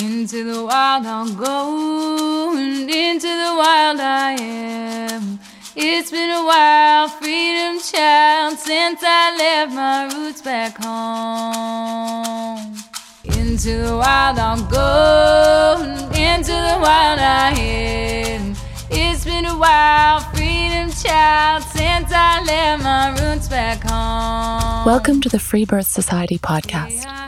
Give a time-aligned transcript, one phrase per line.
[0.00, 5.40] Into the wild I'll go, and into the wild I am.
[5.74, 12.76] It's been a while, freedom child, since I left my roots back home.
[13.24, 18.54] Into the wild I'll go, into the wild I am.
[18.90, 24.86] It's been a while, freedom child, since I left my roots back home.
[24.86, 27.27] Welcome to the Free Birth Society podcast.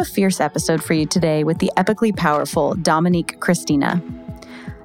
[0.00, 4.02] A fierce episode for you today with the epically powerful Dominique Christina.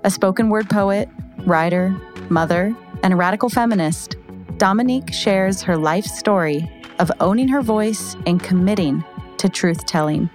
[0.03, 1.08] A spoken word poet,
[1.45, 1.95] writer,
[2.30, 4.17] mother, and a radical feminist,
[4.58, 9.05] Dominique shares her life story of owning her voice and committing
[9.38, 10.30] to truth telling.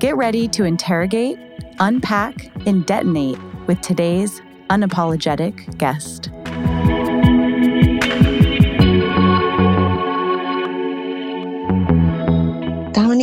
[0.00, 1.38] Get ready to interrogate,
[1.78, 6.30] unpack, and detonate with today's unapologetic guest.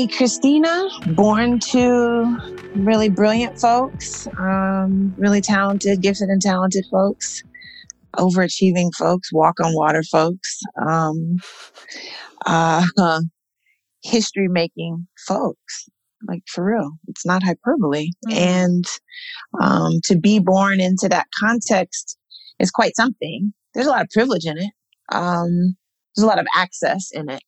[0.07, 2.37] Christina, born to
[2.75, 7.43] really brilliant folks, um, really talented, gifted, and talented folks,
[8.15, 11.37] overachieving folks, walk on water folks, um,
[12.45, 12.85] uh,
[14.03, 15.89] history making folks.
[16.27, 18.09] Like for real, it's not hyperbole.
[18.27, 18.33] Mm.
[18.33, 18.85] And
[19.61, 22.17] um, to be born into that context
[22.59, 23.53] is quite something.
[23.73, 24.71] There's a lot of privilege in it.
[25.11, 25.75] Um,
[26.15, 27.43] there's a lot of access in it.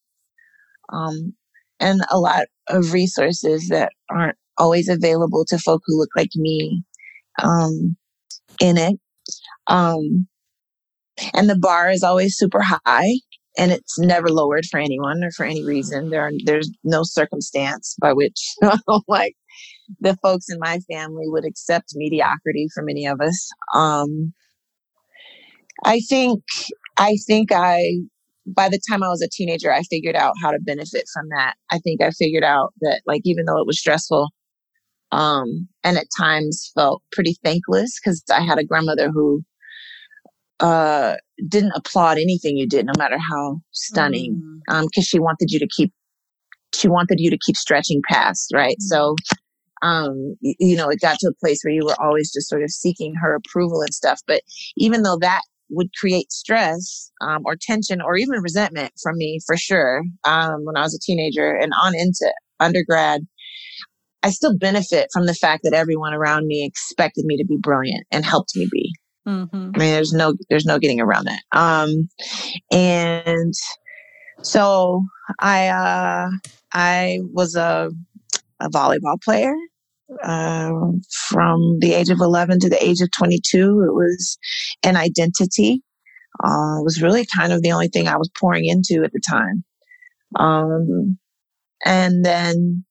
[0.91, 1.33] Um,
[1.79, 6.83] and a lot of resources that aren't always available to folk who look like me
[7.41, 7.95] um,
[8.59, 8.99] in it.
[9.67, 10.27] Um,
[11.33, 13.13] and the bar is always super high
[13.57, 16.09] and it's never lowered for anyone or for any reason.
[16.09, 18.53] There are, there's no circumstance by which
[19.07, 19.35] like
[19.99, 23.49] the folks in my family would accept mediocrity from any of us.
[23.73, 24.33] Um,
[25.83, 26.43] I think,
[26.97, 28.01] I think I
[28.45, 31.56] by the time I was a teenager, I figured out how to benefit from that.
[31.72, 34.29] I think I figured out that, like, even though it was stressful,
[35.11, 39.44] um, and at times felt pretty thankless because I had a grandmother who
[40.59, 41.16] uh,
[41.47, 44.84] didn't applaud anything you did, no matter how stunning, because Mm.
[44.97, 45.91] um, she wanted you to keep,
[46.73, 48.75] she wanted you to keep stretching past, right?
[48.81, 49.16] So,
[49.81, 52.63] um, y- you know, it got to a place where you were always just sort
[52.63, 54.22] of seeking her approval and stuff.
[54.28, 54.41] But
[54.78, 59.57] even though that would create stress um, or tension or even resentment from me for
[59.57, 63.21] sure um, when I was a teenager and on into undergrad.
[64.23, 68.05] I still benefit from the fact that everyone around me expected me to be brilliant
[68.11, 68.91] and helped me be.
[69.27, 69.51] Mhm.
[69.53, 71.41] I mean, there's no there's no getting around that.
[71.51, 72.09] Um,
[72.71, 73.53] and
[74.41, 75.03] so
[75.39, 76.29] I uh,
[76.73, 77.91] I was a
[78.59, 79.53] a volleyball player
[80.23, 80.71] uh,
[81.29, 83.59] from the age of 11 to the age of 22.
[83.88, 84.38] It was
[84.83, 85.81] an identity.
[86.43, 89.21] Uh, it was really kind of the only thing I was pouring into at the
[89.27, 89.63] time.
[90.38, 91.17] Um,
[91.85, 92.83] and then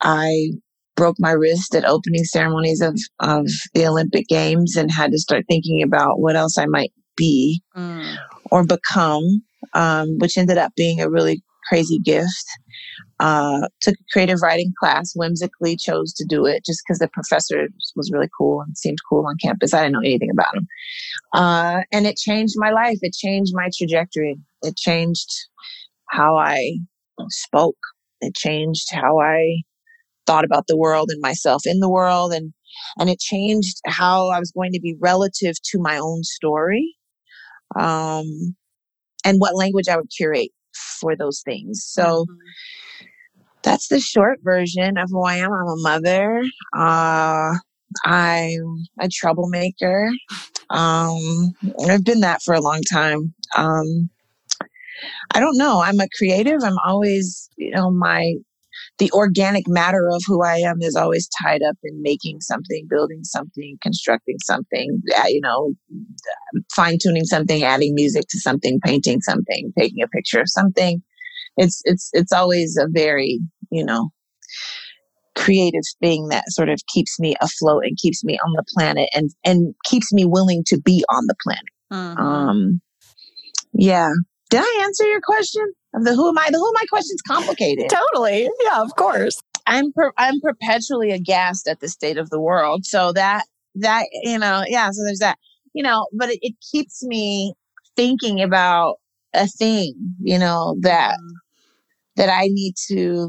[0.00, 0.50] I
[0.96, 5.44] broke my wrist at opening ceremonies of, of the Olympic Games and had to start
[5.48, 8.16] thinking about what else I might be Mm.
[8.50, 9.42] or become,
[9.74, 12.44] um, which ended up being a really crazy gift.
[13.20, 17.66] Uh, took a creative writing class, whimsically chose to do it just because the professor
[17.96, 19.74] was really cool and seemed cool on campus.
[19.74, 20.66] I didn't know anything about him.
[21.34, 22.98] Uh, and it changed my life.
[23.02, 24.36] It changed my trajectory.
[24.62, 25.28] It changed
[26.10, 26.76] how I
[27.28, 27.76] spoke.
[28.20, 29.62] It changed how I
[30.26, 32.32] thought about the world and myself in the world.
[32.32, 32.52] And,
[32.98, 36.94] and it changed how I was going to be relative to my own story.
[37.78, 38.54] Um,
[39.24, 40.50] and what language I would curate
[41.00, 41.84] for those things.
[41.84, 42.24] So,
[43.68, 45.52] that's the short version of who I am.
[45.52, 46.42] I'm a mother.
[46.74, 47.52] Uh,
[48.04, 50.10] I'm a troublemaker.
[50.70, 51.52] Um,
[51.86, 53.34] I've been that for a long time.
[53.56, 54.08] Um,
[55.34, 55.82] I don't know.
[55.82, 56.62] I'm a creative.
[56.64, 58.32] I'm always, you know, my
[58.98, 63.20] the organic matter of who I am is always tied up in making something, building
[63.22, 65.74] something, constructing something, uh, you know,
[66.74, 71.02] fine tuning something, adding music to something, painting something, taking a picture of something.
[71.56, 74.10] It's it's it's always a very, you know,
[75.36, 79.30] creative thing that sort of keeps me afloat and keeps me on the planet and
[79.44, 81.64] and keeps me willing to be on the planet.
[81.92, 82.18] Mhm.
[82.18, 82.80] Um,
[83.72, 84.10] yeah.
[84.50, 85.64] Did I answer your question?
[85.94, 86.48] Of the who am I?
[86.50, 87.88] The who am I question's complicated.
[87.90, 88.48] totally.
[88.64, 89.40] Yeah, of course.
[89.66, 92.84] I'm per, I'm perpetually aghast at the state of the world.
[92.84, 93.44] So that
[93.76, 94.90] that you know, yeah.
[94.90, 95.38] So there's that,
[95.74, 97.54] you know, but it, it keeps me
[97.96, 98.96] thinking about
[99.34, 101.18] a thing, you know, that
[102.16, 103.28] that I need to,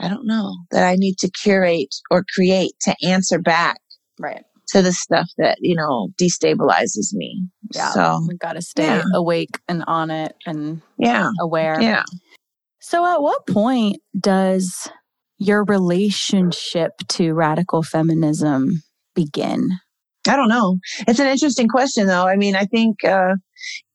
[0.00, 3.78] I don't know, that I need to curate or create to answer back
[4.18, 4.42] Right.
[4.68, 7.48] to the stuff that you know destabilizes me.
[7.74, 7.90] Yeah.
[7.90, 9.02] So we got to stay yeah.
[9.14, 11.80] awake and on it and yeah, aware.
[11.80, 12.04] yeah.
[12.80, 14.88] So, at what point does
[15.38, 18.82] your relationship to radical feminism
[19.14, 19.70] begin?
[20.28, 20.78] I don't know.
[21.06, 22.26] It's an interesting question, though.
[22.26, 23.34] I mean, I think uh,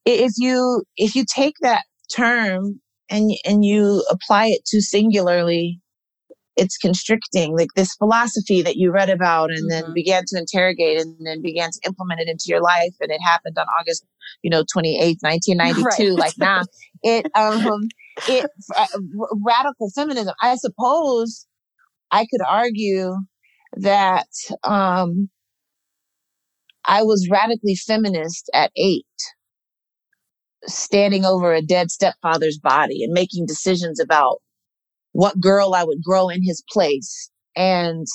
[0.06, 1.83] if you if you take that
[2.15, 5.81] term and and you apply it to singularly,
[6.56, 7.56] it's constricting.
[7.57, 9.94] Like this philosophy that you read about and then Mhm.
[9.94, 13.57] began to interrogate and then began to implement it into your life, and it happened
[13.57, 14.06] on August,
[14.44, 16.15] you know, twenty eighth, nineteen ninety two.
[16.15, 16.18] Right.
[16.19, 16.63] Like, nah,
[17.03, 17.63] it um
[18.25, 18.88] it uh,
[19.19, 20.33] r- radical feminism.
[20.42, 21.48] I suppose
[22.12, 23.15] I could argue
[23.77, 24.27] that
[24.63, 25.30] um
[26.86, 29.06] I was radically feminist at eight,
[30.65, 34.42] standing over a dead stepfather's body and making decisions about
[35.13, 38.06] what girl I would grow in his place and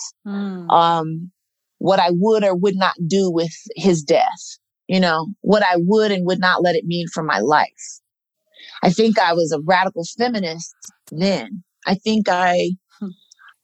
[0.71, 1.31] um,
[1.79, 4.59] what I would or would not do with his death.
[4.89, 8.01] You know, what I would and would not let it mean for my life.
[8.83, 10.75] I think I was a radical feminist
[11.11, 11.63] then.
[11.87, 12.71] I think I,
[13.01, 13.09] Hmm.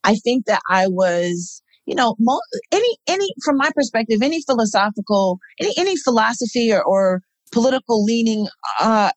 [0.03, 2.41] I think that I was, you know, mo-
[2.71, 7.21] any, any, from my perspective, any philosophical, any, any philosophy or, or
[7.51, 8.47] political leaning,
[8.79, 9.11] uh,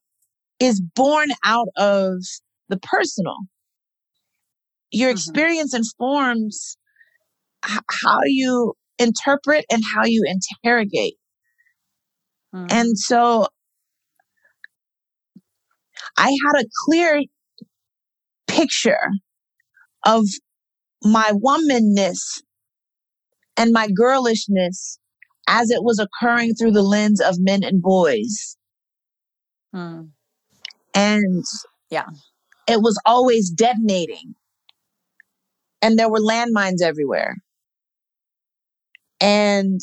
[0.60, 2.18] is born out of
[2.68, 3.36] the personal.
[4.90, 5.12] Your Mhm.
[5.12, 6.76] experience informs
[7.64, 11.16] h- how you interpret and how you interrogate.
[12.54, 12.66] Mm.
[12.70, 13.48] And so
[16.16, 17.22] I had a clear
[18.46, 19.10] picture
[20.04, 20.24] of
[21.02, 22.42] my womanness
[23.56, 24.98] and my girlishness
[25.48, 28.56] as it was occurring through the lens of men and boys.
[29.74, 30.12] Mm.
[30.94, 31.44] And
[31.90, 32.06] Yeah.
[32.68, 34.35] it was always detonating.
[35.86, 37.36] And there were landmines everywhere.
[39.20, 39.80] And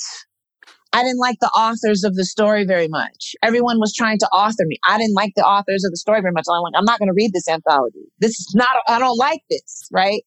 [0.91, 3.35] I didn't like the authors of the story very much.
[3.41, 4.75] Everyone was trying to author me.
[4.85, 6.43] I didn't like the authors of the story very much.
[6.51, 8.03] I'm like, I'm not going to read this anthology.
[8.19, 10.23] This is not, I don't like this, right?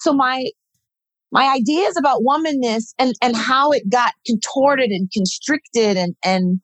[0.00, 0.44] So my,
[1.32, 6.60] my ideas about womanness and, and how it got contorted and constricted and, and,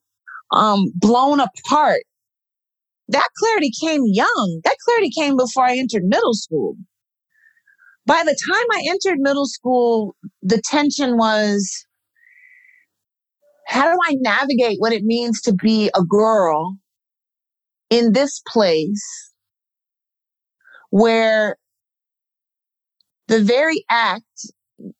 [0.53, 2.03] um, blown apart.
[3.09, 4.61] That clarity came young.
[4.65, 6.77] That clarity came before I entered middle school.
[8.07, 11.87] By the time I entered middle school, the tension was,
[13.67, 16.77] how do I navigate what it means to be a girl
[17.91, 19.33] in this place
[20.91, 21.57] where
[23.29, 24.25] the very act,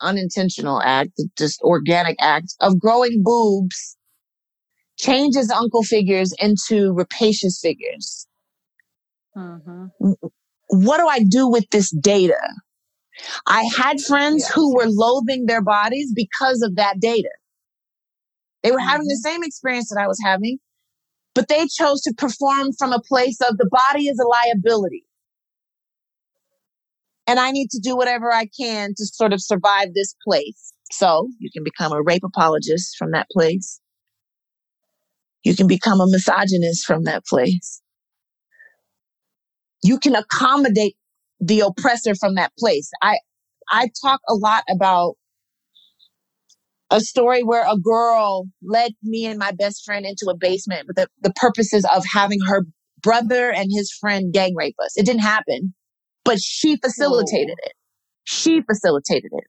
[0.01, 3.97] unintentional act, just organic act of growing boobs
[4.99, 8.27] changes uncle figures into rapacious figures.
[9.37, 9.91] Mhm.
[10.69, 12.39] What do I do with this data?
[13.47, 17.31] I had friends who were loathing their bodies because of that data.
[18.63, 19.29] They were having the mm-hmm.
[19.31, 20.59] same experience that I was having,
[21.35, 25.05] but they chose to perform from a place of the body is a liability.
[27.27, 30.73] And I need to do whatever I can to sort of survive this place.
[30.93, 33.81] So you can become a rape apologist from that place.
[35.43, 37.83] You can become a misogynist from that place.
[39.83, 40.97] You can accommodate
[41.45, 42.91] the oppressor from that place.
[43.03, 43.19] I,
[43.71, 45.15] I talk a lot about
[46.91, 50.97] a story where a girl led me and my best friend into a basement with
[50.97, 52.65] the, the purposes of having her
[53.03, 54.97] brother and his friend gang rape us.
[54.97, 55.75] It didn't happen,
[56.25, 57.73] but she facilitated it.
[58.25, 59.45] She facilitated it.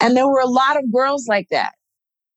[0.00, 1.72] And there were a lot of girls like that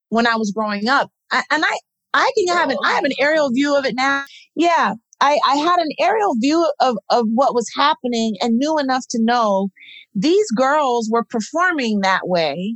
[0.10, 1.10] when I was growing up.
[1.32, 1.78] I, and I,
[2.14, 4.24] I can have an, I have an aerial view of it now.
[4.56, 4.94] Yeah.
[5.20, 9.20] I, I had an aerial view of, of what was happening and knew enough to
[9.22, 9.70] know
[10.14, 12.76] these girls were performing that way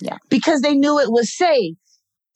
[0.00, 0.18] Yeah.
[0.28, 1.76] because they knew it was safe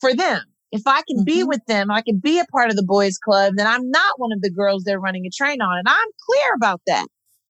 [0.01, 0.41] for them.
[0.71, 1.47] If I can be Mhm.
[1.47, 4.33] with them, I can be a part of the boys club, then I'm not one
[4.33, 5.77] of the girls they're running a train on.
[5.77, 7.07] And I'm clear about that.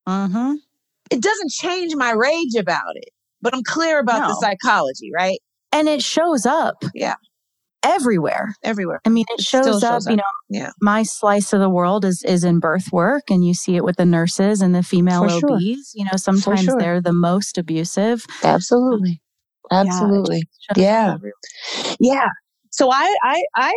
[0.07, 0.57] Mhm.
[1.09, 3.09] It doesn't change my rage about it,
[3.41, 5.39] but I'm clear about the psychology, right?
[5.71, 6.83] And it shows up.
[6.93, 7.15] Yeah.
[7.85, 8.55] Everywhere.
[8.63, 8.99] Everywhere.
[9.05, 10.71] I mean, it, shows, still up, shows you know, Yeah.
[10.81, 13.97] my slice of the world is is in birth work and you see it with
[13.97, 15.51] the nurses and the female For sure.
[15.53, 15.91] OBs.
[15.95, 16.77] You know, sometimes sure.
[16.79, 18.25] they're the most abusive.
[18.43, 19.21] Absolutely.
[19.71, 20.39] Absolutely.
[20.39, 21.15] Shows up Yeah.
[21.99, 22.27] Yeah.
[22.71, 23.73] So I, I, I,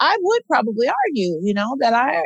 [0.00, 2.22] I would probably argue, you know, that I,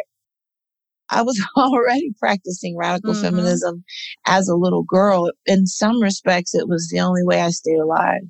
[1.10, 3.20] I was already practicing radical Mhm.
[3.22, 3.84] feminism
[4.26, 5.30] as a little girl.
[5.46, 8.28] In some respects, it was the only way I stayed alive.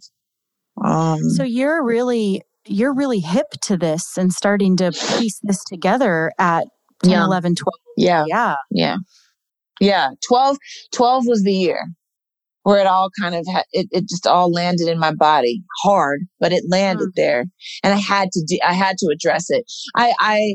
[0.85, 6.33] Um, So you're really you're really hip to this and starting to piece this together
[6.39, 6.67] at
[7.03, 7.27] 10, Young.
[7.27, 7.73] 11, 12.
[7.97, 8.55] yeah, Yeah.
[8.71, 8.97] yeah,
[9.81, 10.11] yeah.
[10.27, 10.57] 12,
[10.93, 11.81] 12 was the year
[12.63, 16.23] where it all kind of had, it, it just all landed in my body hard,
[16.41, 17.45] but it landed there
[17.85, 19.65] and I had to do, I had to address it.
[19.95, 20.55] I, I,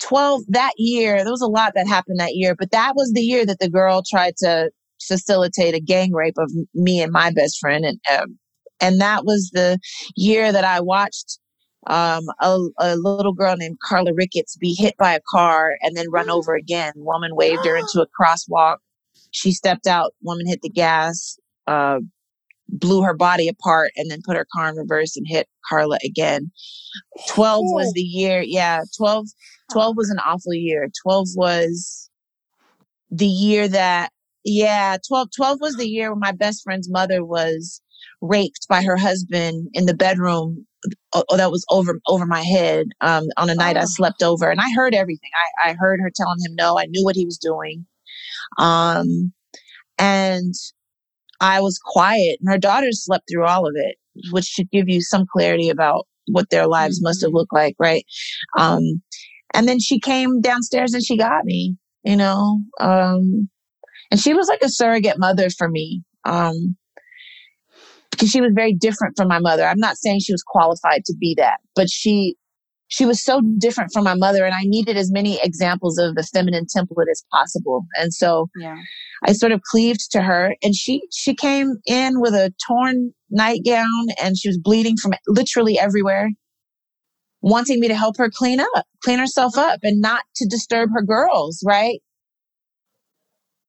[0.00, 3.22] 12 that year, there was a lot that happened that year, but that was the
[3.22, 4.70] year that the girl tried to
[5.02, 7.84] facilitate a gang rape of me and my best friend.
[7.84, 8.38] And, um,
[8.80, 9.78] and that was the
[10.14, 11.38] year that I watched
[11.86, 16.10] um, a, a little girl named Carla Ricketts be hit by a car and then
[16.10, 16.92] run over again.
[16.96, 18.78] Woman waved her into a crosswalk.
[19.30, 20.12] She stepped out.
[20.22, 22.00] Woman hit the gas, uh,
[22.68, 26.50] blew her body apart, and then put her car in reverse and hit Carla again.
[27.28, 28.42] 12 was the year.
[28.44, 29.26] Yeah, 12,
[29.72, 30.88] 12 was an awful year.
[31.02, 32.10] 12 was
[33.10, 34.10] the year that,
[34.44, 37.80] yeah, 12, 12 was the year when my best friend's mother was
[38.20, 40.66] raped by her husband in the bedroom
[41.14, 43.86] oh, that was over over my head um, on a night I Oh.
[43.86, 45.30] slept over, and I heard everything.
[45.62, 46.78] I, I heard her telling him no.
[46.78, 47.86] I knew what he was doing,
[48.58, 49.32] um,
[49.98, 50.54] and
[51.40, 52.38] I was quiet.
[52.40, 53.96] And her daughters slept through all of it,
[54.30, 58.04] which should give you some clarity about what their lives must have looked like, right?
[58.58, 59.02] Um,
[59.54, 63.48] and then she came downstairs and she got me, you know, um,
[64.10, 66.02] and she was like a surrogate mother for me.
[66.24, 66.76] Um,
[68.16, 69.64] because she was very different from my mother.
[69.64, 72.36] I'm not saying she was qualified to be that, but she
[72.88, 76.22] she was so different from my mother and I needed as many examples of the
[76.22, 77.84] feminine template as possible.
[77.98, 78.76] And so Yeah.
[79.24, 84.06] I sort of cleaved to her and she she came in with a torn nightgown
[84.22, 86.30] and she was bleeding from literally everywhere
[87.42, 91.02] wanting me to help her clean up, clean herself up and not to disturb her
[91.02, 92.00] girls, right?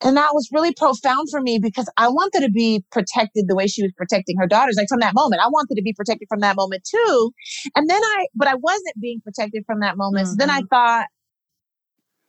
[0.03, 3.65] And that was really profound for me because I wanted to be protected the way
[3.67, 4.75] she was protecting her daughters.
[4.77, 7.31] Like from that moment, I wanted to be protected from that moment too.
[7.75, 10.27] And then I, but I wasn't being protected from that moment.
[10.27, 10.67] So then I mm-hmm.
[10.67, 11.07] thought,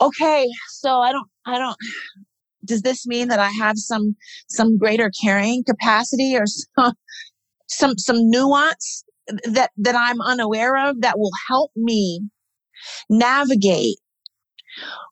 [0.01, 1.77] okay, so I don't, I don't,
[2.65, 4.17] does this mean that I have some,
[4.49, 6.95] some greater carrying capacity or some,
[7.67, 9.05] some, some nuance
[9.45, 12.23] that, that I'm unaware of that will help me
[13.11, 13.99] navigate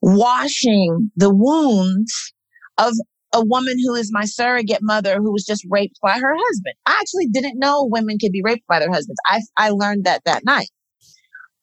[0.01, 2.33] washing the wounds
[2.79, 2.95] of
[3.33, 6.75] a woman who is my surrogate mother who was just raped by her husband.
[6.87, 9.19] I actually didn't know women could be raped by their husbands.
[9.27, 10.71] I I learned that that night.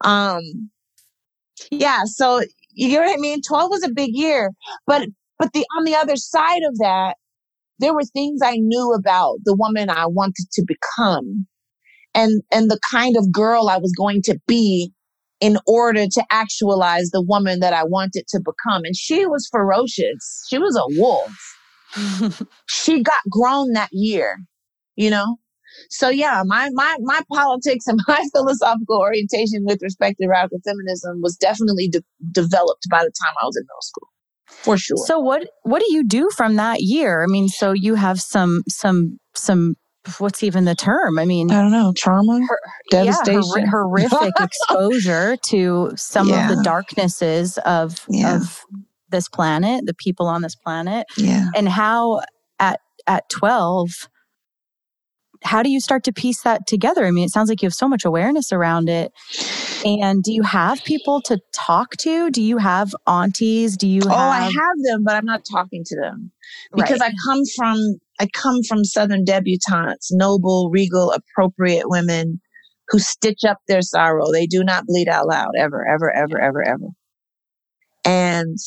[0.03, 0.69] Um
[1.71, 2.41] yeah, so
[2.73, 3.41] you know what I mean?
[3.47, 4.51] 12 was a big year,
[4.87, 5.07] but
[5.39, 7.15] but the on the other side of that
[7.79, 11.47] there were things I knew about the woman I wanted to become
[12.15, 14.92] and and the kind of girl I was going to be
[15.43, 18.85] in order to actualize the woman that I wanted to become.
[18.85, 20.45] And she was ferocious.
[20.49, 22.41] She was a wolf.
[22.69, 24.37] she got grown that year,
[24.95, 25.35] you know?
[25.89, 31.19] So yeah, my my my politics and my philosophical orientation with respect to radical feminism
[31.21, 34.07] was definitely de- developed by the time I was in middle school.
[34.63, 35.05] For sure.
[35.07, 37.21] So what what do you do from that year?
[37.21, 39.75] I mean, so you have some some some
[40.19, 41.17] what's even the term?
[41.19, 42.39] I mean, I don't know, trauma,
[42.91, 43.67] yeah, devastation.
[43.67, 48.35] hor- horrific exposure to some of the darknesses of Yeah.
[48.37, 48.65] of
[49.09, 51.49] this planet, the people on this planet, yeah.
[51.55, 52.21] and how
[52.59, 54.09] at at 12
[55.45, 57.05] how do you start to piece that together?
[57.05, 59.11] I mean, it sounds like you have so much awareness around it.
[59.83, 62.29] And do you have people to talk to?
[62.29, 63.75] Do you have aunties?
[63.75, 66.31] Do you Oh, I have have them, but I'm not talking to them
[66.73, 67.11] because Right.
[67.11, 72.39] I come from I come from Southern debutantes, noble, regal, appropriate women
[72.89, 74.31] who stitch up their sorrow.
[74.31, 76.87] They do not bleed out loud ever, ever, ever, ever, ever.
[78.05, 78.57] And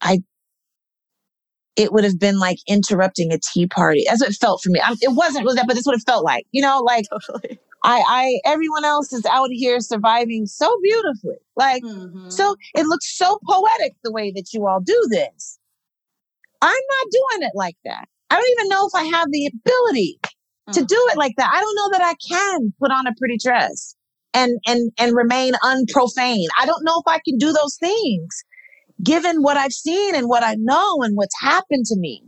[0.00, 0.20] I,
[1.76, 4.04] it would have been like interrupting a tea party.
[4.08, 4.80] That's what it felt for me.
[4.82, 6.46] I, it wasn't really that, but that's what it felt like.
[6.52, 7.58] You know, like totally?
[7.84, 11.36] I, I, everyone else is out here surviving so beautifully.
[11.56, 12.30] Like, Mm-hmm.
[12.30, 15.58] so it looks so poetic the way that you all do this.
[16.62, 18.06] I'm not doing it like that.
[18.30, 20.20] I don't even know if I have the ability
[20.72, 20.88] to Mm.
[20.88, 21.50] do it like that.
[21.52, 23.96] I don't know that I can put on a pretty dress
[24.34, 26.46] and and and remain unprofane.
[26.60, 28.44] I don't know if I can do those things
[29.02, 32.24] given what I've seen and what I know and what's happened to me.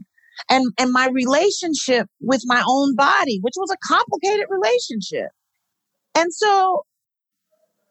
[0.51, 5.31] And and my relationship with my own body, which was a complicated relationship.
[6.17, 6.83] And so,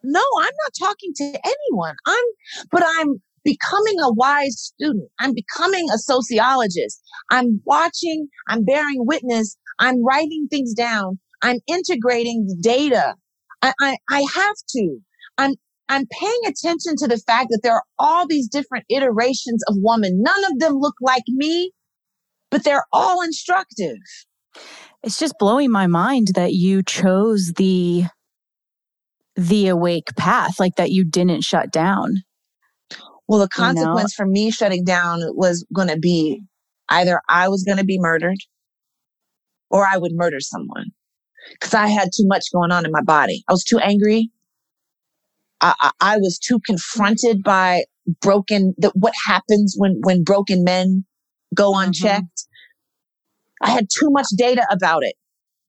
[0.04, 1.96] no, I'm not talking to anyone.
[2.06, 2.26] I'm,
[2.72, 5.10] but I'm becoming a wise student.
[5.20, 7.02] I'm becoming a sociologist.
[7.30, 13.16] I'm watching, I'm bearing witness, I'm writing things down, I'm integrating data.
[13.62, 14.98] I, I, I have to.
[15.38, 15.56] I'm,
[15.90, 20.22] I'm paying attention to the fact that there are all these different iterations of woman.
[20.22, 21.72] None of them look like me,
[22.50, 23.98] but they're all instructive.
[25.04, 28.06] It's just blowing my mind that you chose the
[29.36, 32.24] the awake path, like that you didn't shut down.
[33.28, 34.28] Well, the consequence you know?
[34.28, 36.44] for me shutting down was going to be
[36.90, 38.38] either I was going to be murdered
[39.70, 40.92] or I would murder someone
[41.54, 43.44] because I had too much going on in my body.
[43.48, 44.30] I was too angry.
[45.62, 47.86] I, I, I was too confronted by
[48.22, 51.06] broken, the, what happens when, when broken men
[51.56, 51.88] go mm-hmm.
[51.88, 52.24] unchecked.
[52.24, 53.66] Mm-hmm.
[53.66, 55.16] I had too much data about it.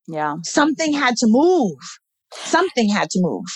[0.08, 0.36] Yeah.
[0.42, 1.78] Something had to move.
[2.32, 3.46] Something had to move.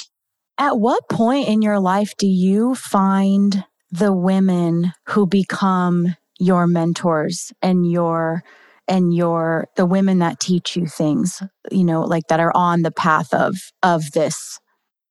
[0.57, 7.52] At what point in your life do you find the women who become your mentors
[7.62, 8.42] and your
[8.87, 12.90] and your the women that teach you things you know like that are on the
[12.90, 14.59] path of of this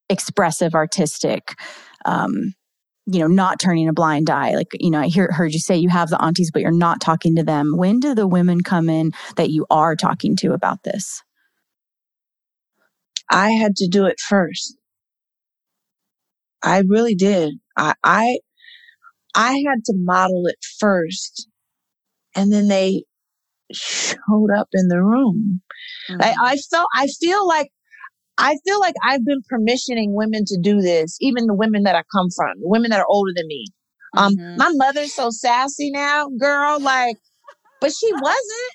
[0.10, 1.56] expressive artistic
[2.06, 2.54] um
[3.08, 4.56] you know not turning a blind eye.
[4.56, 7.02] Like you know i hear, heard you say you have the aunties but you're not
[7.02, 7.76] talking to them.
[7.76, 11.24] When do the women come in that you are talking to about this?
[13.30, 14.78] I had to do it first.
[16.64, 17.56] I really did.
[17.78, 18.40] I i
[19.38, 21.48] I had to model it first.
[22.36, 23.04] And then they
[23.72, 25.62] showed up in the room.
[26.10, 26.22] Mm-hmm.
[26.22, 27.70] I, I felt, I feel like,
[28.38, 32.04] I feel like I've been permissioning women to do this, even the women that I
[32.14, 33.66] come from, the women that are older than me.
[34.16, 34.58] Um, mm-hmm.
[34.58, 37.18] my mother's so sassy now, girl, like,
[37.82, 38.74] but she wasn't.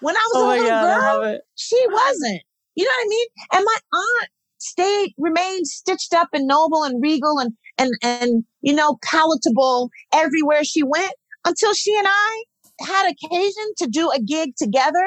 [0.00, 2.42] When I was oh a little God, girl, she wasn't.
[2.74, 3.26] You know what I mean?
[3.52, 8.74] And my aunt stayed, remained stitched up and noble and regal and and, and, you
[8.74, 11.12] know, palatable everywhere she went
[11.44, 12.44] until she and I
[12.80, 15.04] had occasion to do a gig together.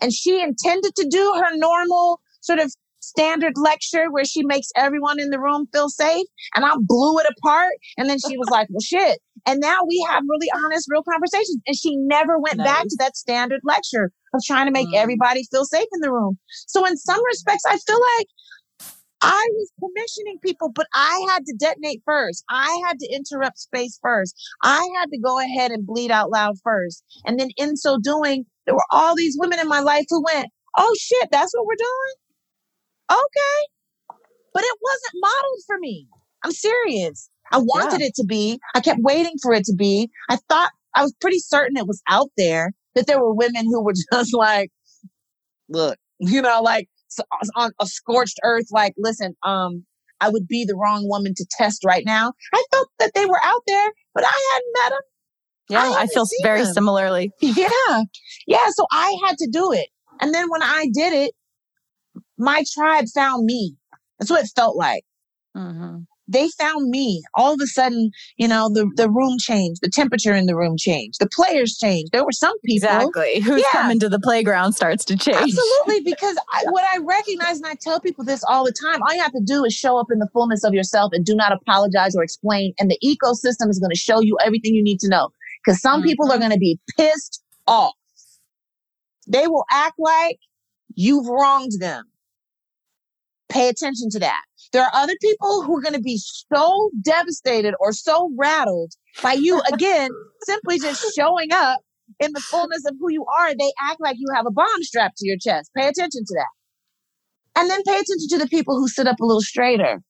[0.00, 5.18] And she intended to do her normal sort of standard lecture where she makes everyone
[5.18, 6.26] in the room feel safe.
[6.54, 7.72] And I blew it apart.
[7.96, 9.18] And then she was like, well, shit.
[9.46, 11.58] And now we have really honest, real conversations.
[11.66, 12.66] And she never went nice.
[12.66, 14.96] back to that standard lecture of trying to make mm.
[14.96, 16.38] everybody feel safe in the room.
[16.66, 18.26] So in some respects, I feel like
[19.22, 22.44] I was commissioning people, but I had to detonate first.
[22.48, 24.34] I had to interrupt space first.
[24.62, 27.04] I had to go ahead and bleed out loud first.
[27.24, 30.48] And then in so doing, there were all these women in my life who went,
[30.76, 32.14] Oh shit, that's what we're doing?
[33.10, 34.16] Okay.
[34.54, 36.06] But it wasn't modeled for me.
[36.44, 37.28] I'm serious.
[37.52, 38.06] I wanted yeah.
[38.06, 38.60] it to be.
[38.74, 40.10] I kept waiting for it to be.
[40.28, 43.82] I thought I was pretty certain it was out there that there were women who
[43.82, 44.70] were just like,
[45.68, 46.88] look, you know, like
[47.56, 49.84] on a scorched earth, like, listen, um,
[50.20, 52.32] I would be the wrong woman to test right now.
[52.52, 55.00] I felt that they were out there, but I hadn't met them.
[55.70, 56.74] Yeah, I, I feel very them.
[56.74, 57.32] similarly.
[57.40, 58.02] Yeah.
[58.46, 58.66] Yeah.
[58.70, 59.88] So I had to do it.
[60.20, 61.32] And then when I did it,
[62.36, 63.76] my tribe found me.
[64.18, 65.04] That's what it felt like.
[65.56, 67.22] Mm-hmm they found me.
[67.34, 70.76] All of a sudden, you know, the, the room changed, the temperature in the room
[70.78, 72.12] changed, the players changed.
[72.12, 72.88] There were some people.
[72.88, 73.40] Exactly.
[73.44, 73.82] Who's yeah.
[73.82, 75.36] coming to the playground starts to change.
[75.36, 76.00] Absolutely.
[76.10, 79.22] Because I, what I recognize, and I tell people this all the time, all you
[79.22, 82.16] have to do is show up in the fullness of yourself and do not apologize
[82.16, 82.72] or explain.
[82.78, 85.30] And the ecosystem is going to show you everything you need to know.
[85.64, 86.08] Because some mm-hmm.
[86.08, 86.40] people are mm-hmm.
[86.40, 87.94] going to be pissed off.
[89.28, 90.38] They will act like
[90.94, 92.04] you've wronged them.
[93.48, 94.42] Pay attention to that.
[94.72, 99.32] There are other people who are going to be so devastated or so rattled by
[99.32, 100.10] you, again,
[100.42, 101.80] simply just showing up
[102.20, 103.50] in the fullness of who you are.
[103.50, 105.70] They act like you have a bomb strapped to your chest.
[105.76, 107.60] Pay attention to that.
[107.60, 110.00] And then pay attention to the people who sit up a little straighter.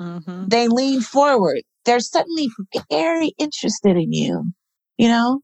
[0.00, 0.48] Mm-hmm.
[0.48, 1.62] They lean forward.
[1.84, 2.48] They're suddenly
[2.90, 4.52] very interested in you.
[4.98, 5.40] You know,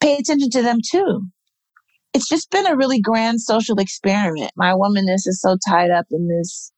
[0.00, 1.22] pay attention to them too.
[2.14, 4.52] It's just been a really grand social experiment.
[4.56, 6.71] My womanness is so tied up in this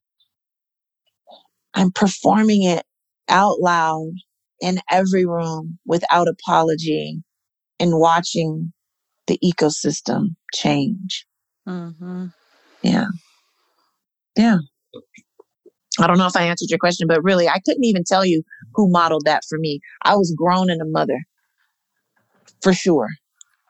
[1.75, 2.85] I'm performing it
[3.29, 4.13] out loud
[4.61, 7.23] in every room without apology
[7.81, 8.73] and watching
[9.27, 11.27] the ecosystem change.
[11.69, 12.27] Mm-hmm.
[12.83, 13.07] Yeah.
[14.37, 14.59] Yeah.
[16.01, 18.43] I don't know if I answered your question, but really, I couldn't even tell you
[18.75, 19.81] who modeled that for me.
[20.05, 21.21] I was grown and a mother
[22.63, 23.09] for sure.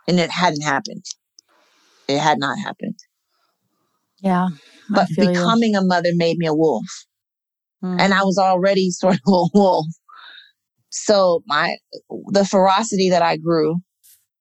[0.09, 1.05] And it hadn't happened.
[2.09, 2.99] It had not happened.
[4.21, 4.49] Yeah.
[4.91, 5.81] But becoming you.
[5.81, 6.85] a mother made me a wolf.
[7.85, 8.01] Mm.
[8.01, 9.87] And I was already sort of a wolf.
[10.91, 11.77] So my,
[12.29, 13.77] the ferocity that I grew.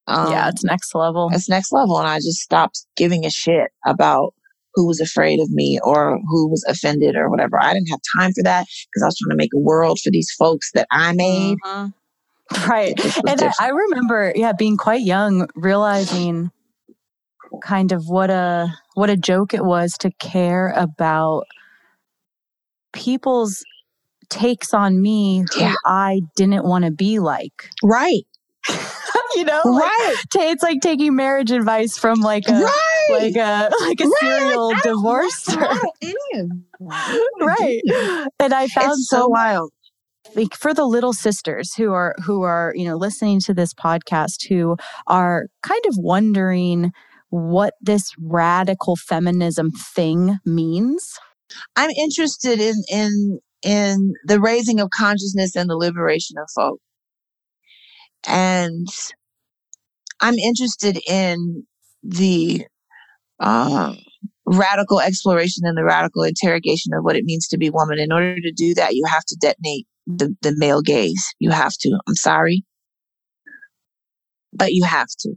[0.06, 1.29] Um, yeah, it's next level.
[1.32, 1.97] It's next level.
[1.97, 4.34] And I just stopped giving a shit about
[4.75, 7.62] who was afraid of me or who was offended or whatever.
[7.62, 10.12] I didn't have time for that because I was trying to make a world for
[10.12, 11.58] these folks that I made.
[11.65, 12.69] Mm-hmm.
[12.69, 12.99] Right.
[13.27, 16.51] And I, I remember, yeah, being quite young, realizing
[17.62, 21.45] kind of what a what a joke it was to care about
[22.93, 23.63] people's
[24.29, 25.75] takes on me who Yeah.
[25.86, 27.69] I didn't want to be like.
[27.84, 28.23] Right.
[29.36, 30.15] you know, like, Right.
[30.36, 33.08] it's like taking marriage advice from like a right.
[33.10, 35.45] like a like a Right, serial I don't divorce.
[35.47, 37.27] want- I don't any of that.
[37.41, 37.82] right.
[38.39, 39.71] And I found It's so wild.
[40.36, 44.47] like for the little sisters who are who are you know listening to this podcast
[44.47, 44.77] who
[45.08, 46.91] are kind of wondering
[47.29, 51.19] what this radical feminism thing means
[51.76, 56.80] I'm interested in in in the raising of consciousness and the liberation of folk.
[58.28, 58.88] And
[60.20, 61.66] I'm interested in
[62.04, 62.66] the
[63.39, 63.98] um,
[64.46, 68.00] radical exploration and the radical interrogation of what it means to be woman.
[68.00, 71.34] In order to do that, you have to detonate the, the male gaze.
[71.39, 72.00] You have to.
[72.08, 72.63] I'm sorry.
[74.54, 75.34] But you have to.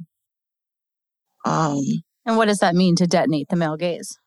[1.44, 1.83] Um,
[2.26, 4.18] and what does that mean to detonate the male gaze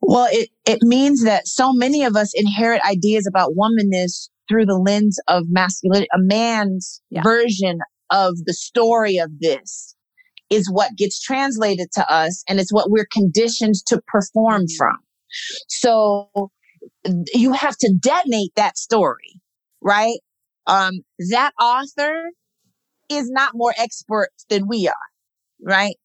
[0.00, 4.78] Well, it, it means that so many of us inherit ideas about womanness through the
[4.78, 6.08] lens of masculinity.
[6.14, 7.22] A man's Yeah.
[7.22, 7.78] version
[8.10, 9.94] of the story of this
[10.50, 14.96] is what gets translated to us and it's what we're conditioned to perform from.
[15.68, 16.30] So
[17.34, 19.40] you have to detonate that story,
[19.82, 20.18] right?
[20.66, 22.30] Um, that author
[23.10, 24.94] is not more expert than we are,
[25.62, 25.96] right?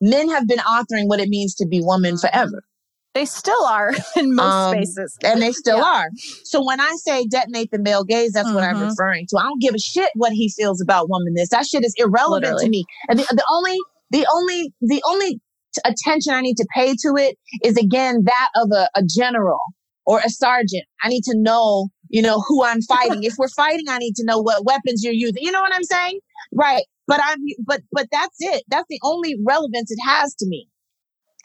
[0.00, 2.64] Men have been authoring what it means to be woman forever
[3.14, 5.84] they still are in most Um, spaces and they still Yeah.
[5.84, 6.10] are.
[6.44, 8.90] So when I say detonate the male gaze, that's what I'm Mhm.
[8.90, 9.38] referring to.
[9.38, 11.48] I don't give a shit what he feels about womanness.
[11.50, 12.64] That shit is irrelevant Literally.
[12.64, 12.84] to me.
[13.08, 13.78] And the, the only,
[14.10, 15.40] the only, the only
[15.84, 19.60] attention I need to pay to it is again that of a, a general
[20.06, 20.84] or a sergeant.
[21.02, 23.22] I need to know, you know, who I'm fighting.
[23.24, 25.42] if we're fighting, I need to know what weapons you're using.
[25.42, 26.18] You know what I'm saying?
[26.52, 26.84] Right.
[27.06, 28.64] But I'm, but, but that's it.
[28.68, 30.68] That's the only relevance it has to me.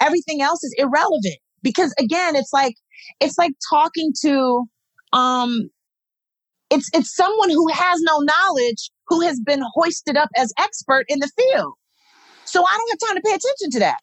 [0.02, 2.76] Everything else is irrelevant because again, it's like,
[3.20, 4.64] it's like talking to,
[5.14, 5.70] um,
[6.70, 11.20] it's, it's someone who has no knowledge who has been hoisted up as expert in
[11.20, 11.74] the field.
[12.46, 13.98] So I don't have time to pay attention to that.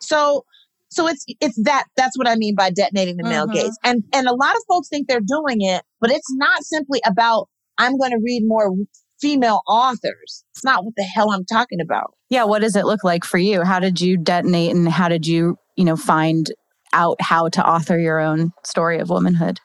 [0.00, 0.44] So,
[0.88, 3.52] so it's, it's that, that's what I mean by detonating the male Mhm.
[3.52, 3.78] gaze.
[3.84, 7.48] And, and a lot of folks think they're doing it, but it's not simply about,
[7.78, 8.74] I'm going to read more
[9.20, 10.44] female authors.
[10.54, 12.14] It's not what the hell I'm talking about.
[12.30, 15.26] yeah what does it look like for you how did you detonate and how did
[15.26, 16.50] you you know find
[16.92, 19.58] out how to author your own story of womanhood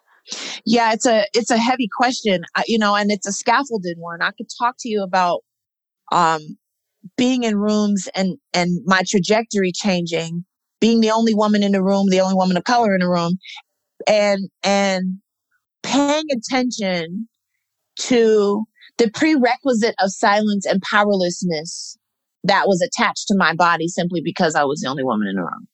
[0.65, 4.21] Yeah, it's a it's a heavy question, I, you know, and it's a scaffolded one.
[4.21, 5.41] I could talk to you about
[6.11, 6.41] um
[7.17, 10.45] being in rooms and and my trajectory changing,
[10.81, 13.37] being the only woman in the room, the only woman of color in the room,
[14.07, 15.19] and and
[15.83, 17.27] paying attention
[17.97, 18.65] to
[18.97, 21.97] the prerequisite of silence and powerlessness
[22.43, 25.41] that was attached to my body simply because I was the only woman in the
[25.41, 25.67] room.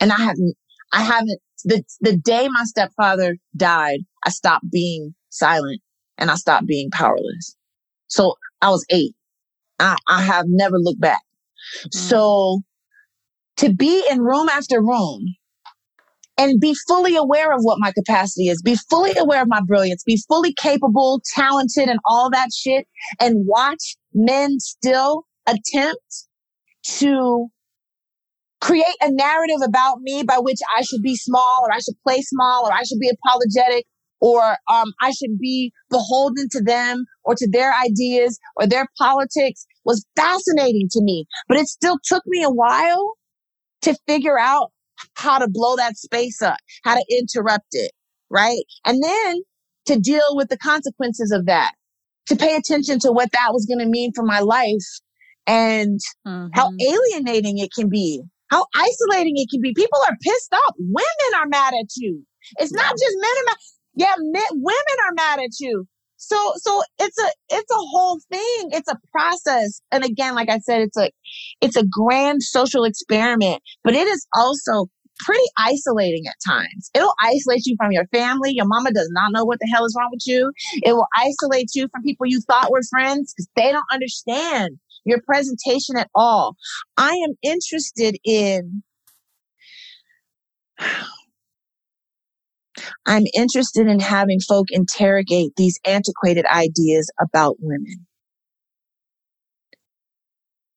[0.00, 0.54] And I haven't
[0.92, 5.80] I haven't the the day my stepfather died, I stopped being silent
[6.18, 7.56] and I stopped being powerless.
[8.08, 9.14] So I was eight.
[9.78, 11.22] I, I have never looked back.
[11.86, 11.94] Mm.
[11.94, 12.60] So
[13.58, 15.24] to be in room after room
[16.38, 20.02] and be fully aware of what my capacity is, be fully aware of my brilliance,
[20.04, 22.86] be fully capable, talented, and all that shit,
[23.20, 26.26] and watch men still attempt
[26.84, 27.48] to
[28.60, 32.20] create a narrative about me by which I should be small or I should play
[32.22, 33.86] small or I should be apologetic
[34.20, 39.66] or um, I should be beholden to them or to their ideas or their politics
[39.84, 41.26] was fascinating to me.
[41.48, 43.14] But it still took me a while
[43.82, 44.72] to figure out
[45.14, 47.92] how to blow that space up, how to interrupt it,
[48.28, 48.62] right?
[48.84, 49.40] And then
[49.86, 51.72] to deal with the consequences of that,
[52.26, 54.84] to pay attention to what that was going to mean for my life
[55.46, 55.98] and
[56.52, 59.72] how alienating it can be, how isolating it can be.
[59.74, 60.74] People are pissed off.
[60.78, 62.22] Women are mad at you.
[62.58, 63.56] It's not just men are mad.
[63.94, 65.86] Yeah, men, women are mad at you.
[66.16, 68.70] So, so it's a, it's a whole thing.
[68.72, 69.80] It's a process.
[69.90, 71.10] And again, like I said, it's a,
[71.60, 76.90] it's a grand social experiment, but it is also pretty isolating at times.
[76.94, 78.52] It'll isolate you from your family.
[78.52, 80.52] Your mama does not know what the hell is wrong with you.
[80.82, 85.20] It will isolate you from people you thought were friends because they don't understand your
[85.22, 86.56] presentation at all.
[86.96, 88.82] I am interested in
[93.06, 98.06] I'm interested in having folk interrogate these antiquated ideas about women.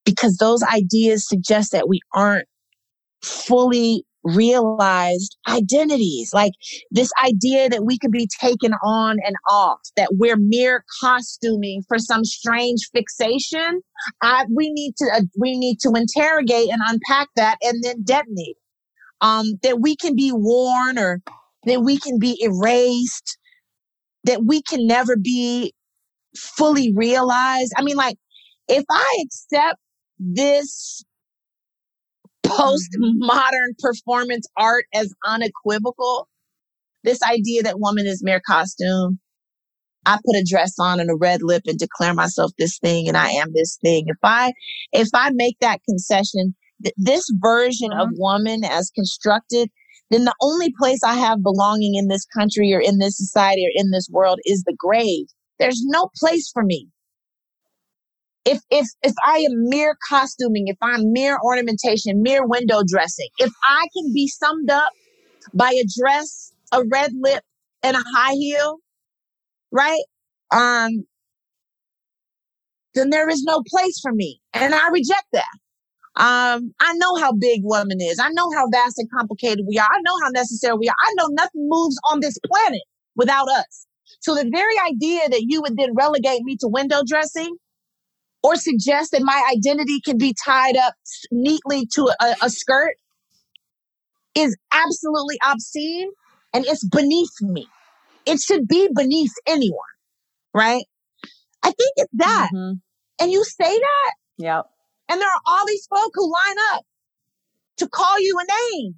[0.05, 2.47] Because those ideas suggest that we aren't
[3.21, 6.53] fully realized identities like
[6.91, 11.99] this idea that we could be taken on and off that we're mere costuming for
[11.99, 13.81] some strange fixation.
[14.21, 18.57] I, we need to uh, we need to interrogate and unpack that and then detonate.
[19.21, 21.21] Um, that we can be worn or
[21.65, 23.37] that we can be erased.
[24.25, 25.73] That we can never be
[26.35, 27.73] fully realized.
[27.77, 28.17] I mean like
[28.67, 29.79] if i accept
[30.19, 31.03] this
[32.45, 36.27] postmodern performance art as unequivocal.
[37.03, 39.19] This idea that woman is mere costume.
[40.05, 43.15] I put a dress on and a red lip and declare myself this thing and
[43.15, 44.05] I am this thing.
[44.07, 44.51] If I
[44.91, 48.01] if I make that concession, th- this version mm-hmm.
[48.01, 49.69] of woman as constructed,
[50.11, 53.71] then the only place I have belonging in this country or in this society or
[53.73, 55.27] in this world is the grave.
[55.59, 56.89] There's no place for me
[58.45, 63.51] if if if I am mere costuming, if I'm mere ornamentation, mere window dressing, if
[63.63, 64.91] I can be summed up
[65.53, 67.43] by a dress, a red lip,
[67.83, 68.77] and a high heel,
[69.71, 70.03] right?
[70.51, 71.05] Um,
[72.95, 75.45] then there is no place for me, and I reject that.
[76.15, 78.19] Um, I know how big woman is.
[78.19, 79.87] I know how vast and complicated we are.
[79.91, 80.95] I know how necessary we are.
[80.99, 82.83] I know nothing moves on this planet
[83.15, 83.87] without us.
[84.19, 87.57] So the very idea that you would then relegate me to window dressing
[88.43, 90.93] or suggest that my identity can be tied up
[91.31, 92.95] neatly to a, a skirt
[94.35, 96.09] is absolutely obscene
[96.53, 97.67] and it's beneath me.
[98.25, 99.77] It should be beneath anyone,
[100.53, 100.85] right?
[101.63, 102.49] I think it's that.
[102.53, 102.73] Mm-hmm.
[103.21, 104.13] And you say that.
[104.37, 104.65] Yep.
[105.09, 106.83] And there are all these folk who line up
[107.77, 108.95] to call you a name.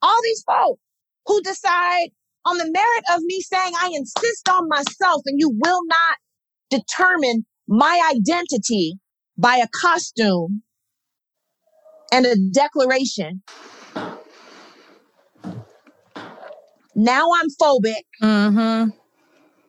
[0.00, 0.78] All these folk
[1.26, 2.10] who decide
[2.44, 6.16] on the merit of me saying, I insist on myself and you will not
[6.70, 8.94] determine my identity
[9.36, 10.62] by a costume
[12.10, 13.42] and a declaration.
[16.96, 18.02] Now I'm phobic.
[18.22, 18.90] Mm-hmm.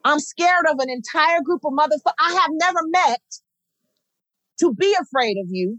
[0.02, 3.20] I'm scared of an entire group of motherfuckers I have never met
[4.60, 5.78] to be afraid of you.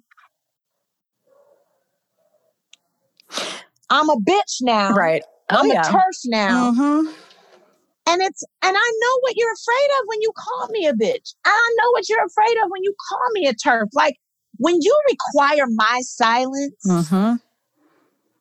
[3.90, 4.94] I'm a bitch now.
[4.94, 5.24] Right.
[5.50, 5.82] Oh, I'm yeah.
[5.82, 6.72] a TERF now.
[6.72, 7.21] Mm-hmm.
[8.12, 11.34] And it's, and I know what you're afraid of when you call me a bitch.
[11.46, 13.88] I know what you're afraid of when you call me a TERF.
[13.94, 14.18] Like
[14.58, 17.36] when you require my silence, mm-hmm.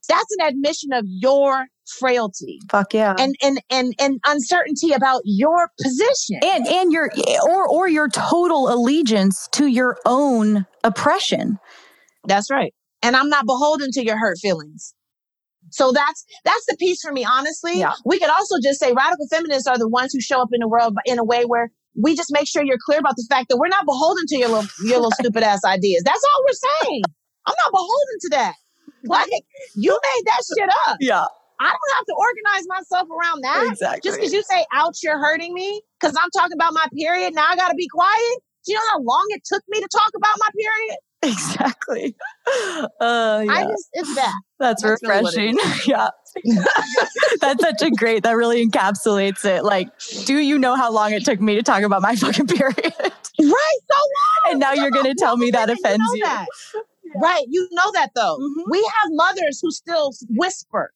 [0.09, 2.59] that's an admission of your frailty.
[2.69, 3.15] Fuck yeah.
[3.17, 6.41] And and and and uncertainty about your position.
[6.43, 7.11] And and your
[7.49, 11.59] or or your total allegiance to your own oppression.
[12.25, 12.75] That's right.
[13.03, 14.95] And I'm not beholden to your hurt feelings.
[15.71, 17.79] So that's that's the piece for me, honestly.
[17.79, 17.95] Yeah.
[18.05, 20.69] We could also just say radical feminists are the ones who show up in the
[20.69, 23.57] world in a way where we just make sure you're clear about the fact that
[23.57, 26.03] we're not beholden to your little your little stupid ass ideas.
[26.05, 27.03] That's all we're saying.
[27.47, 28.55] I'm not beholden to that.
[29.05, 29.31] Like
[29.75, 30.99] you made that shit up.
[31.01, 31.25] Yeah.
[31.61, 33.69] I don't have to organize myself around that.
[33.71, 34.01] Exactly.
[34.03, 37.35] Just because you say, ouch, you're hurting me because I'm talking about my period.
[37.35, 38.37] Now I got to be quiet.
[38.65, 40.97] Do you know how long it took me to talk about my period?
[41.23, 42.17] Exactly.
[42.47, 43.53] Uh, yeah.
[43.53, 44.33] I just, it's that.
[44.59, 45.59] That's, That's refreshing.
[45.87, 46.09] Yeah.
[47.43, 49.63] That's such a great, that really encapsulates it.
[49.63, 49.91] Like,
[50.25, 52.75] do you know how long it took me to talk about my fucking period?
[52.79, 53.19] Right.
[53.39, 54.51] So long.
[54.51, 56.23] And now you're going to tell me that offends you.
[56.23, 56.47] Know that.
[57.17, 57.45] Right.
[57.49, 58.39] You know that though.
[58.39, 58.71] Mm-hmm.
[58.71, 60.91] We have mothers who still whisper.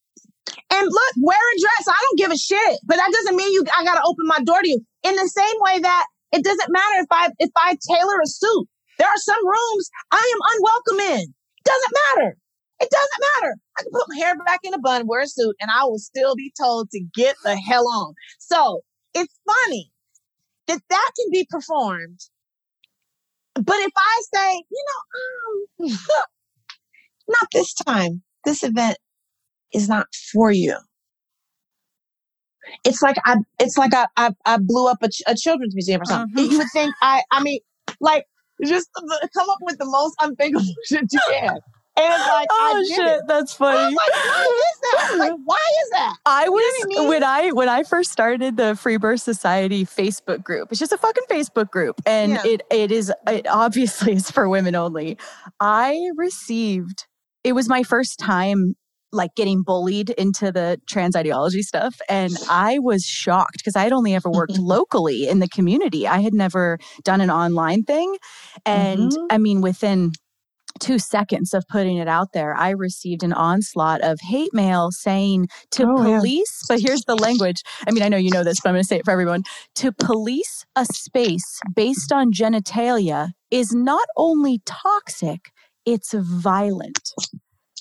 [0.70, 1.88] And look, wear a dress.
[1.88, 2.78] I don't give a shit.
[2.84, 4.80] But that doesn't mean you I gotta open my door to you.
[5.02, 8.68] In the same way that it doesn't matter if I if I tailor a suit.
[8.98, 11.34] There are some rooms I am unwelcome in.
[11.64, 12.36] Doesn't matter.
[12.80, 13.56] It doesn't matter.
[13.78, 15.98] I can put my hair back in a bun, wear a suit, and I will
[15.98, 18.14] still be told to get the hell on.
[18.38, 18.80] So
[19.14, 19.90] it's funny
[20.66, 22.20] that that can be performed.
[23.54, 24.84] But if I say, you
[25.78, 25.98] know, um,
[27.28, 28.98] not this time, this event
[29.72, 30.76] is not for you.
[32.84, 36.00] It's like I, it's like I, I, I blew up a, ch- a children's museum
[36.00, 36.36] or something.
[36.36, 36.50] Uh-huh.
[36.50, 37.60] You would think I, I mean,
[38.00, 38.24] like
[38.62, 41.58] just come up with the most unthinkable shit you can.
[41.96, 43.22] And it's like, oh shit, it.
[43.28, 43.94] that's funny.
[43.94, 45.16] Like, why is that?
[45.16, 46.16] Like, why is that?
[46.26, 47.08] I was you know I mean?
[47.08, 50.72] when I when I first started the Free Birth Society Facebook group.
[50.72, 52.42] It's just a fucking Facebook group, and yeah.
[52.44, 55.18] it it is it obviously is for women only.
[55.60, 57.06] I received.
[57.44, 58.74] It was my first time
[59.14, 62.00] like getting bullied into the trans ideology stuff.
[62.08, 66.06] And I was shocked because I had only ever worked locally in the community.
[66.06, 68.16] I had never done an online thing.
[68.66, 69.26] And mm-hmm.
[69.30, 70.12] I mean, within
[70.80, 75.48] two seconds of putting it out there, I received an onslaught of hate mail saying
[75.72, 76.74] to oh, police, yeah.
[76.74, 77.62] but here's the language.
[77.86, 79.44] I mean, I know you know this, but I'm going to say it for everyone.
[79.76, 85.52] To police a space based on genitalia is not only toxic,
[85.84, 87.12] it's violent.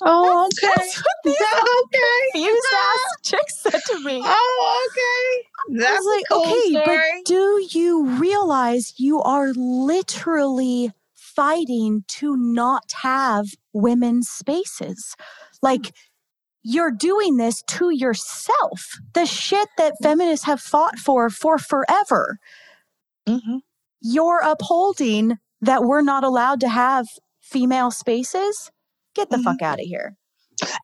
[0.06, 0.74] Oh, okay.
[0.76, 2.76] That's what these okay.
[2.76, 4.22] ass chicks said to me.
[4.24, 5.78] Oh, okay.
[5.80, 6.86] That's I was like, cool okay, story.
[6.86, 15.16] but do you realize you are literally fighting to not have women's spaces?
[15.62, 15.94] Like,
[16.63, 18.98] you're doing this to yourself.
[19.13, 22.39] The shit that feminists have fought for for forever.
[23.28, 23.62] Mhm.
[24.02, 27.08] You're upholding that we're not allowed to have
[27.42, 28.72] female spaces.
[29.15, 29.43] Get the Mhm.
[29.43, 30.15] fuck out of here.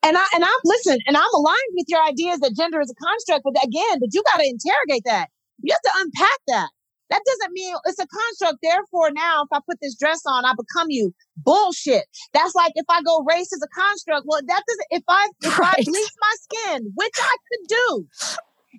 [0.03, 2.95] And I and I'm listen, and I'm aligned with your ideas that gender is a
[2.95, 5.29] construct, but again, but you got to interrogate that.
[5.61, 6.69] You have to unpack that.
[7.09, 8.59] That doesn't mean it's a construct.
[8.61, 11.13] Therefore, now if I put this dress on, I become you.
[11.37, 12.05] Bullshit.
[12.33, 14.25] That's like if I go race as a construct.
[14.27, 14.87] Well, that doesn't.
[14.91, 18.07] If I if I bleach my skin, which I could do,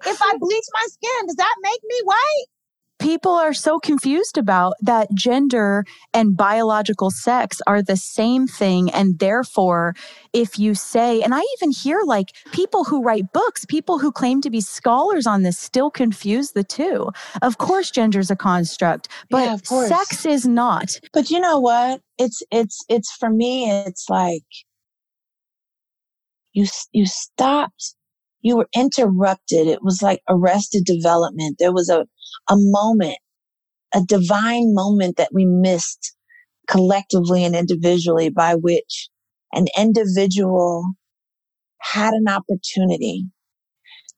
[0.07, 2.47] if I bleach my skin, does that make me white?
[3.01, 5.85] People are so confused about that gender
[6.15, 8.91] and biological sex are the same thing.
[8.91, 9.95] And therefore,
[10.33, 14.41] if you say, and I even hear like people who write books, people who claim
[14.43, 17.11] to be scholars on this still confuse the two.
[17.43, 19.57] Of course, gender is a construct, but Yeah,
[19.89, 21.01] sex is not.
[21.13, 22.01] But you know what?
[22.19, 23.71] It's it's it's for me.
[23.71, 24.45] It's like
[26.53, 27.95] you, you stopped.
[28.43, 29.67] You were interrupted.
[29.67, 31.57] It was like arrested development.
[31.59, 32.07] There was a
[32.49, 33.19] a moment,
[33.95, 36.15] a divine moment that we missed
[36.69, 39.09] collectively and individually, by which
[39.53, 40.85] an individual
[41.81, 43.25] had an opportunity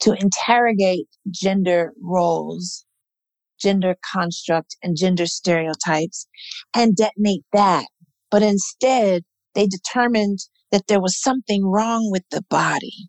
[0.00, 2.84] to interrogate gender roles,
[3.60, 6.26] gender construct, and gender stereotypes
[6.74, 7.86] and detonate that.
[8.30, 9.22] But instead,
[9.54, 13.08] they determined that there was something wrong with the body.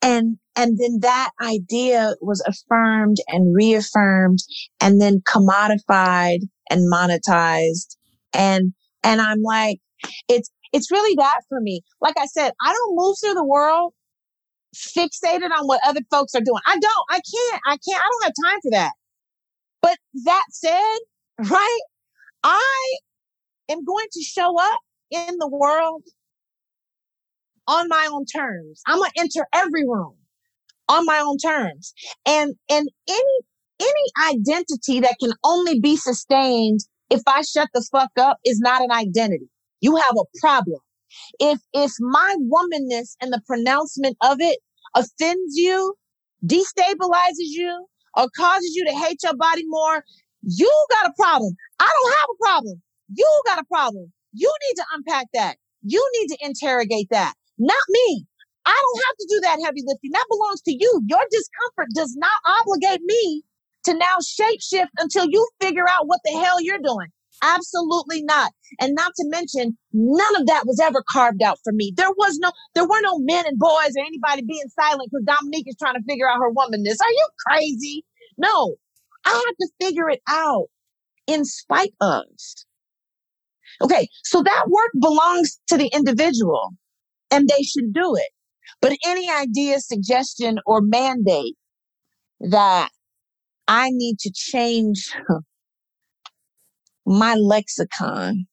[0.00, 4.40] And, and then that idea was affirmed and reaffirmed
[4.80, 7.96] and then commodified and monetized.
[8.34, 9.78] And, and I'm like,
[10.28, 11.82] It's it's really that for me.
[12.02, 13.94] Like I said, I don't move through the world
[14.76, 16.60] fixated on what other folks are doing.
[16.66, 17.06] I don't.
[17.10, 17.62] I can't.
[17.66, 18.02] I can't.
[18.02, 18.92] I don't have time for that.
[19.82, 20.98] But that said,
[21.50, 21.80] right?
[22.44, 22.96] I
[23.70, 26.04] am going to show up in the world
[27.68, 28.82] on my own terms.
[28.86, 30.14] I'm gonna enter every room
[30.88, 31.94] on my own terms.
[32.26, 33.38] And and any
[33.80, 38.82] any identity that can only be sustained if I shut the fuck up is not
[38.82, 39.48] an identity.
[39.80, 40.78] You have a problem.
[41.38, 44.58] If if my womanness and the pronouncement of it
[44.94, 45.94] offends you,
[46.44, 50.04] destabilizes you, or causes you to hate your body more,
[50.42, 51.54] you got a problem.
[51.80, 52.82] I don't have a problem.
[53.14, 54.12] You got a problem.
[54.32, 55.56] You need to unpack that.
[55.82, 57.34] You need to interrogate that.
[57.58, 58.26] Not me.
[58.64, 60.10] I don't have to do that heavy lifting.
[60.12, 61.02] That belongs to you.
[61.06, 63.42] Your discomfort does not obligate me
[63.84, 67.08] to now shape shift until you figure out what the hell you're doing.
[67.42, 68.52] Absolutely not.
[68.80, 71.92] And not to mention, none of that was ever carved out for me.
[71.96, 75.66] There was no, there were no men and boys or anybody being silent because Dominique
[75.66, 77.00] is trying to figure out her womanness.
[77.00, 78.04] Are you crazy?
[78.38, 78.76] No,
[79.24, 80.66] I had to figure it out
[81.26, 82.24] in spite of.
[83.80, 86.70] Okay, so that work belongs to the individual
[87.30, 88.28] and they should do it.
[88.80, 91.56] But any idea, suggestion, or mandate
[92.40, 92.90] that
[93.68, 95.12] I need to change
[97.06, 98.46] my lexicon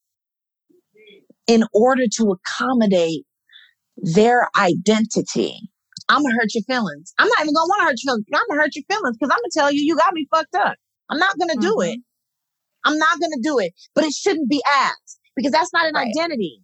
[1.47, 3.25] in order to accommodate
[3.97, 5.59] their identity.
[6.07, 7.13] I'm gonna hurt your feelings.
[7.19, 8.25] I'm not even gonna want to hurt your feelings.
[8.33, 10.75] I'm gonna hurt your feelings because I'm gonna tell you you got me fucked up.
[11.09, 11.99] I'm not gonna do it.
[11.99, 12.91] Mm-hmm.
[12.91, 13.73] I'm not gonna do it.
[13.95, 16.07] But it shouldn't be asked because that's not an Right.
[16.07, 16.61] identity.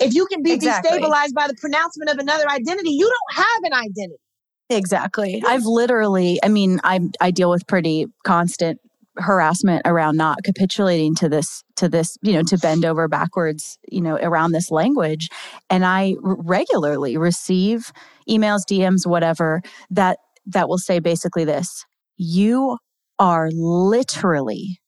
[0.00, 0.98] If you can be Exactly.
[0.98, 4.20] destabilized by the pronouncement of another identity, you don't have an identity.
[4.68, 5.42] Exactly.
[5.46, 8.80] I've literally, I mean, I I deal with pretty constant
[9.18, 14.00] harassment around not capitulating to this to this, you know, to bend over backwards, you
[14.00, 15.28] know, around this language,
[15.70, 17.92] and i regularly receive
[18.28, 21.84] emails, DMs, whatever that that will say basically this:
[22.16, 22.76] you
[23.18, 24.80] are literally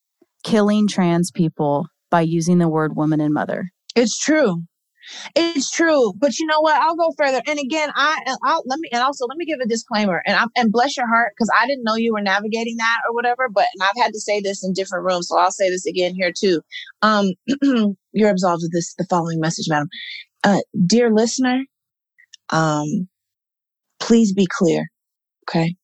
[0.45, 3.71] killing trans people by using the word woman and mother.
[3.95, 4.63] It's true.
[5.35, 6.81] It's true, but you know what?
[6.81, 7.41] I'll go further.
[7.47, 10.23] And again, I I'll let me and also let me give a disclaimer.
[10.27, 13.15] And I and bless your heart because I didn't know you were navigating that or
[13.15, 13.49] whatever.
[13.53, 16.15] But and I've had to say this in different rooms, so I'll say this again
[16.15, 16.61] here too.
[17.03, 17.33] Um,
[18.13, 18.95] you're absolved of this.
[18.99, 19.89] The following message, madam.
[20.45, 21.65] Uh, dear listener,
[22.51, 23.09] um,
[24.01, 24.87] please be clear.
[25.49, 25.75] Okay.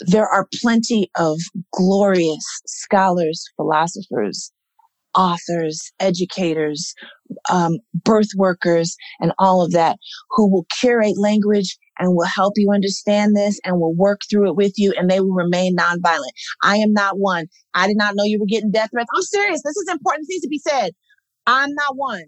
[0.00, 1.38] There are plenty of
[1.72, 4.52] glorious scholars, philosophers,
[5.14, 6.94] authors, educators,
[7.50, 9.98] um, birth workers, and all of that
[10.30, 14.56] who will curate language and will help you understand this and will work through it
[14.56, 16.32] with you and they will remain nonviolent.
[16.62, 17.46] I am not one.
[17.74, 19.08] I did not know you were getting death threats.
[19.14, 19.62] I'm serious.
[19.62, 20.22] This is important.
[20.22, 20.92] This needs to be said.
[21.46, 22.24] I'm not one.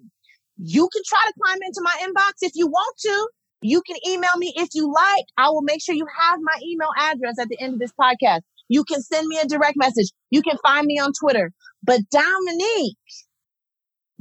[0.59, 3.29] You can try to climb into my inbox if you want to.
[3.63, 5.25] You can email me if you like.
[5.39, 8.41] I will make sure you have my email address at the end of this podcast.
[8.69, 10.11] You can send me a direct message.
[10.31, 11.51] You can find me on Twitter.
[11.83, 12.97] But Dominique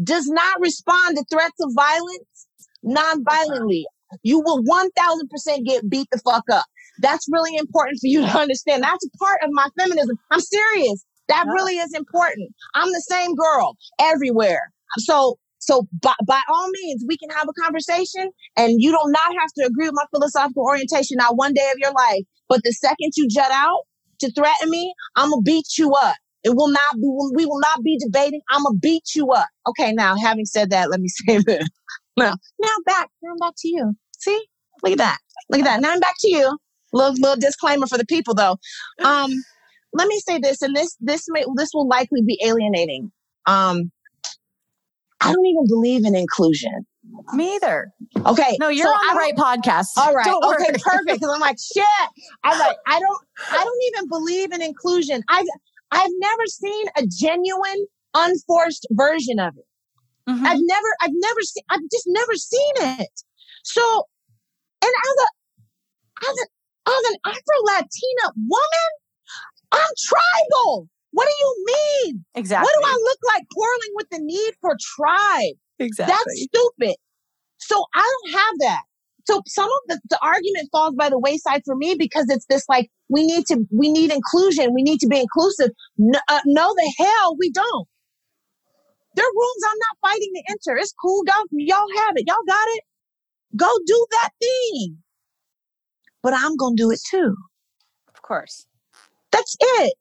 [0.04, 2.48] does not respond to threats of violence
[2.84, 3.86] non-violently.
[4.22, 6.66] You will 1000% get beat the fuck up.
[7.00, 8.84] That's really important for you to understand.
[8.84, 10.18] That's a part of my feminism.
[10.32, 11.06] I'm serious.
[11.30, 11.54] That Yeah.
[11.54, 12.50] really is important.
[12.76, 14.72] I'm the same girl everywhere.
[15.00, 19.32] So, so by, by all means, we can have a conversation and you do not
[19.40, 22.24] have to agree with my philosophical orientation not one day of your life.
[22.50, 23.80] But the second you jut out
[24.24, 26.16] to threaten me, I'm gonna beat you up.
[26.44, 28.42] It will not be, we will not be debating.
[28.50, 29.48] I'm gonna beat you up.
[29.68, 29.94] Okay.
[29.94, 31.68] Now, having said that, let me say this.
[32.18, 33.94] Now, now back, now back to you.
[34.20, 34.46] See,
[34.84, 35.18] look at that.
[35.50, 35.82] Look at that.
[35.82, 36.58] Now I'm back to you.
[36.92, 38.58] Little, little disclaimer for the people though.
[39.04, 39.32] Um,
[39.94, 43.12] let me say this, and this, this may, this will likely be alienating.
[43.46, 43.92] Um,
[45.22, 46.86] I don't even believe in inclusion.
[47.34, 47.92] Me either.
[48.26, 48.58] Okay.
[48.60, 49.88] No, you're so on the right podcast.
[49.98, 50.26] all right.
[50.26, 50.64] Don't okay.
[50.64, 50.80] worry.
[50.82, 51.20] Perfect.
[51.20, 51.86] Because I'm like, shit.
[52.44, 55.24] I'm like, I don't, I don't even believe in inclusion.
[55.30, 55.46] I've,
[55.92, 57.86] I've never seen a genuine,
[58.16, 59.66] unforced version of it.
[60.30, 60.46] Mhm.
[60.46, 63.22] I've never, I've never seen, I've just never seen it.
[63.64, 63.82] So,
[64.82, 66.46] and as a, as a,
[66.90, 68.90] as an Afro Latina woman,
[69.72, 70.90] I'm tribal.
[71.12, 72.26] What do you mean?
[72.36, 72.66] Exactly.
[72.66, 75.56] What do I look like quarreling with the need for tribe?
[75.80, 76.14] Exactly.
[76.14, 76.96] That's stupid.
[77.58, 78.82] So I don't have that.
[79.26, 82.66] So some of the, the argument falls by the wayside for me because it's this
[82.68, 85.72] like we need to we need inclusion we need to be inclusive.
[85.98, 87.88] No, uh, no the hell we don't.
[89.16, 90.78] There are rooms I'm not fighting to enter.
[90.78, 91.24] It's cool.
[91.26, 92.26] Y'all, y'all have it.
[92.28, 92.84] Y'all got it.
[93.56, 94.98] Go do that thing.
[96.22, 97.36] But I'm gonna do it too.
[98.14, 98.66] of course.
[99.32, 99.94] That's it.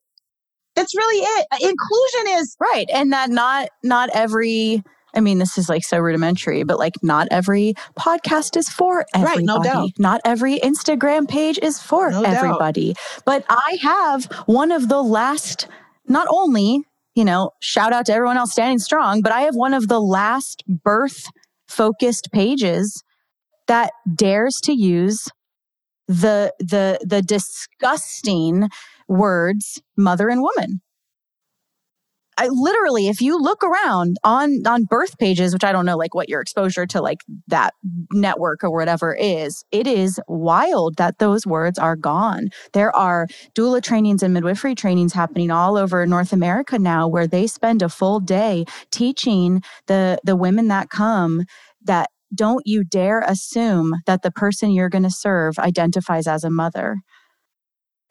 [0.74, 1.46] That's really it.
[1.52, 2.86] Inclusion is Right.
[2.92, 4.82] And that not not every
[5.14, 9.38] I mean, this is like so rudimentary, but like not every podcast is for everybody.
[9.38, 9.90] Right, no doubt.
[9.98, 12.34] Not every Instagram page is for No doubt.
[12.34, 12.94] everybody.
[13.26, 15.68] But I have one of the last,
[16.06, 16.82] not only,
[17.14, 20.00] you know, shout out to everyone else standing strong, but I have one of the
[20.00, 21.26] last birth
[21.68, 23.02] focused pages
[23.66, 25.28] that dares to use
[26.08, 28.68] the the the disgusting
[29.08, 30.80] words mother and woman.
[32.38, 36.14] I literally, if you look around on on birth pages, which I don't know like
[36.14, 37.18] what your exposure to like
[37.48, 37.74] that
[38.12, 42.48] network or whatever is, it is wild that those words are gone.
[42.72, 47.46] There are doula trainings and midwifery trainings happening all over North America now where they
[47.46, 51.44] spend a full day teaching the the women that come
[51.84, 56.50] that don't you dare assume that the person you're going to serve identifies as a
[56.50, 56.96] mother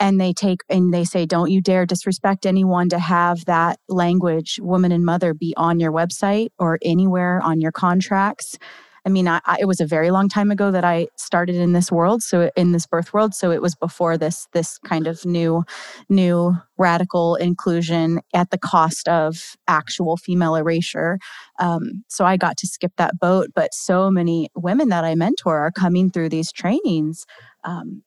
[0.01, 4.59] and they take and they say don't you dare disrespect anyone to have that language
[4.61, 8.57] woman and mother be on your website or anywhere on your contracts.
[9.05, 11.73] I mean I, I, it was a very long time ago that i started in
[11.73, 15.23] this world so in this birth world so it was before this this kind of
[15.23, 15.63] new
[16.09, 21.19] new radical inclusion at the cost of actual female erasure.
[21.59, 25.59] Um, so i got to skip that boat but so many women that i mentor
[25.59, 27.25] are coming through these trainings
[27.63, 28.01] um,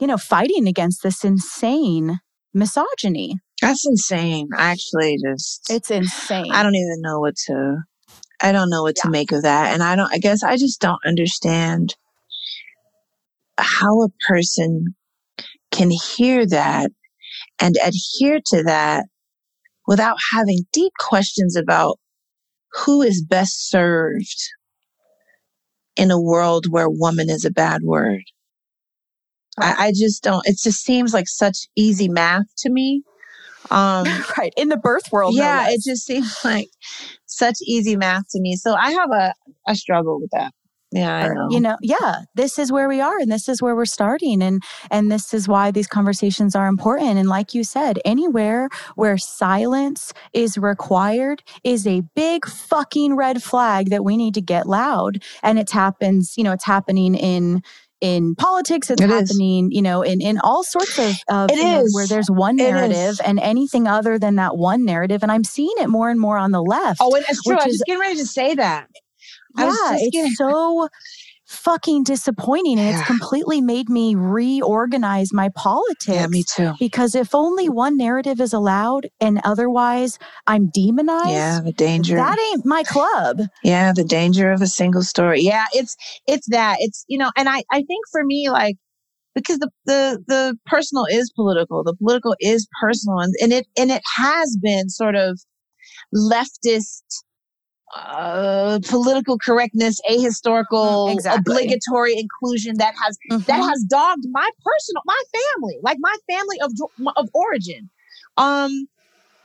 [0.00, 2.20] you know, fighting against this insane
[2.52, 3.36] misogyny.
[3.60, 4.48] That's insane.
[4.56, 6.52] I actually just It's insane.
[6.52, 7.78] I don't even know what to
[8.40, 9.72] I don't know what to make of that.
[9.72, 11.94] And I don't I guess I just don't understand
[13.58, 14.94] how a person
[15.70, 16.90] can hear that
[17.60, 19.06] and adhere to that
[19.86, 21.98] without having deep questions about
[22.72, 24.50] who is best served
[25.96, 28.22] in a world where woman is a bad word.
[29.58, 33.02] I, I just don't it just seems like such easy math to me.
[33.70, 34.06] Um
[34.38, 35.34] right in the birth world.
[35.34, 35.74] yeah, less.
[35.74, 36.68] it just seems like
[37.26, 38.56] such easy math to me.
[38.56, 39.34] So I have a,
[39.66, 40.52] a struggle with that.
[40.94, 41.48] Yeah, I know.
[41.50, 44.62] you know yeah this is where we are and this is where we're starting and
[44.92, 50.12] and this is why these conversations are important and like you said anywhere where silence
[50.32, 55.58] is required is a big fucking red flag that we need to get loud and
[55.58, 57.60] it happens you know it's happening in
[58.04, 59.30] in politics it's It is.
[59.30, 62.56] happening you know in in all sorts of, of It you know, where there's one
[62.56, 66.36] narrative and anything other than that one narrative and i'm seeing it more and more
[66.36, 67.54] on the left oh, and it's true.
[67.54, 68.88] I was is- just getting ready to say that.
[69.56, 70.88] I yeah, was just it's getting- so
[71.54, 72.78] fucking disappointing.
[72.78, 76.08] And it's completely made me reorganize my politics.
[76.08, 76.72] yeah, me too.
[76.78, 82.16] Because if only one narrative is allowed and otherwise I'm demonized, Yeah, the danger.
[82.16, 83.40] that ain't my club.
[83.62, 85.40] yeah, the danger of a single story.
[85.40, 85.96] Yeah, yeah it's
[86.26, 88.76] it's that it's you know and i i think for me like
[89.36, 93.90] because the the the personal is political the political is personal and, and it and
[93.92, 95.38] it has been sort of
[96.14, 97.02] leftist
[97.94, 101.40] uh, political correctness, ahistorical, Mm, exactly.
[101.40, 103.68] obligatory inclusion that has that Mhm.
[103.68, 106.72] has dogged my personal, my family, like my family of
[107.16, 107.90] of origin.
[108.36, 108.86] Um,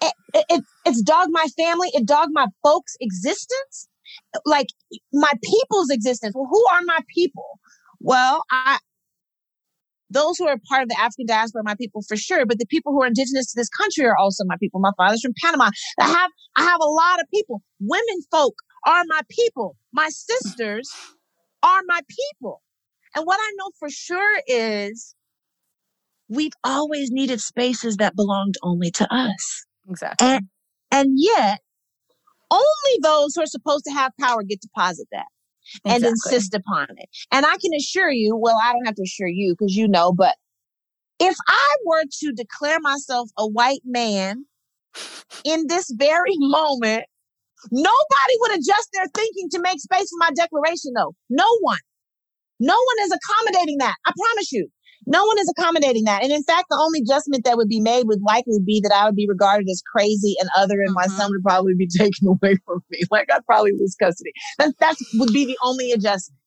[0.02, 0.14] it,
[0.50, 1.90] it it's dogged my family.
[1.94, 3.88] It dogged my folks' existence,
[4.46, 4.68] like
[5.14, 6.34] my people's existence.
[6.36, 7.60] Well, who are my people?
[8.00, 8.80] Well, I
[10.10, 12.66] those who are part of the African diaspora are my people for sure, but the
[12.66, 14.80] people who are indigenous to this country are also my people.
[14.80, 15.70] My father's from Panama.
[16.00, 17.62] I have I have a lot of people.
[17.80, 18.56] Women folk
[18.86, 19.76] are my people.
[19.94, 20.90] My sisters
[21.64, 22.62] are my people.
[23.16, 25.16] And what I know for sure is
[26.28, 29.66] we've always needed spaces that belonged only to us.
[29.90, 30.28] exactly.
[30.28, 30.48] And
[30.92, 31.60] and yet
[32.52, 35.28] only those who are supposed to have power get to posit that
[35.86, 37.10] and insist upon it.
[37.32, 40.12] And I can assure you, well, I don't have to assure you because you know,
[40.12, 40.36] but
[41.20, 44.46] if I were to declare myself a white man
[45.44, 47.04] in this very moment,
[47.72, 51.14] nobody would adjust their thinking to make space for my declaration, though.
[51.30, 51.80] No one.
[52.60, 53.96] No one is accommodating that.
[54.06, 54.70] I promise you.
[55.10, 56.24] No one is accommodating that.
[56.24, 59.06] And in fact, the only adjustment that would be made would likely be that I
[59.06, 61.18] would be regarded as crazy and other, and my Mhm.
[61.18, 63.02] son would probably be taken away from me.
[63.12, 64.32] Like I'd probably lose custody.
[64.60, 66.38] That that would be the only adjustment.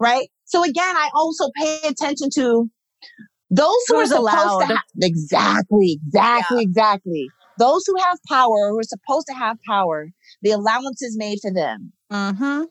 [0.00, 0.28] Right?
[0.44, 2.68] So again, I also pay attention to
[3.50, 4.58] those who Who's are supposed allowed.
[4.60, 7.32] to have exactly, exactly, exactly.
[7.58, 10.08] Those who have power, who are supposed to have power,
[10.42, 12.66] the allowances made for them Mhm.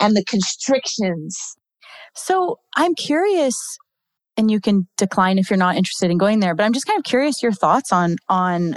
[0.00, 1.54] and the constrictions.
[2.16, 3.78] So I'm curious,
[4.38, 6.54] and you can decline if you're not interested in going there.
[6.54, 8.76] But I'm just kind of curious your thoughts on on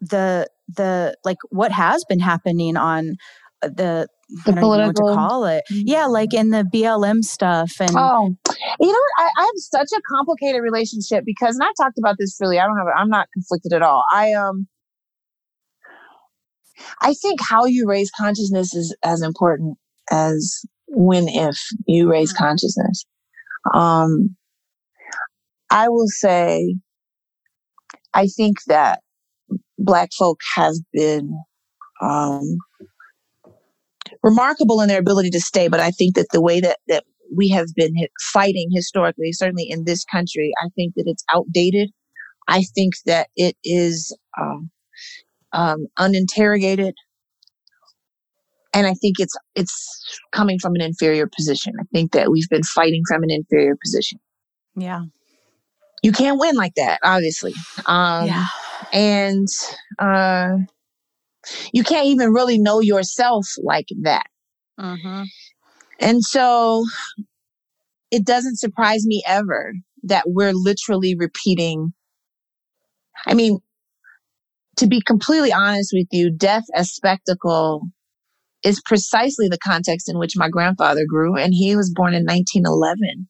[0.00, 3.14] the the like what has been happening on
[3.62, 4.08] uh, the.
[4.44, 5.62] The don't even know what to political- call it.
[5.70, 8.34] Yeah, like in the BLM stuff and Oh,
[8.80, 8.98] you know.
[9.18, 12.58] I, I have such a complicated relationship because, and I talked about this really.
[12.58, 14.02] I don't have, I'm not conflicted at all.
[14.10, 14.66] I um,
[17.00, 19.78] I think how you raise consciousness is as important
[20.10, 22.38] as when if you raise Mm.
[22.38, 23.04] consciousness.
[23.74, 24.36] Um,
[25.70, 26.76] I will say,
[28.14, 29.00] I think that
[29.78, 31.38] Black folk have been
[32.02, 32.58] um,
[34.22, 37.04] remarkable in their ability to stay, but I think that the way that that
[37.34, 37.94] we have been
[38.32, 41.90] fighting historically, certainly in this country, I think that it's outdated.
[42.48, 44.70] I think that it is um,
[45.52, 46.94] um, uninterrogated,
[48.72, 51.74] and I think it's it's coming from an inferior position.
[51.80, 54.18] I think that we've been fighting from an inferior position.
[54.76, 55.02] yeah,
[56.02, 57.54] You can't win like that, obviously,
[57.86, 58.46] um, yeah,
[58.92, 59.48] and
[59.98, 60.58] uh,
[61.72, 64.26] you can't even really know yourself like that.
[64.78, 65.22] hmm
[65.98, 66.84] And so
[68.10, 69.72] it doesn't surprise me ever
[70.04, 71.92] that we're literally repeating.
[73.26, 73.58] I mean,
[74.76, 77.82] to be completely honest with you, death as spectacle
[78.62, 83.28] is precisely the context in which my grandfather grew, and he was born in 1911.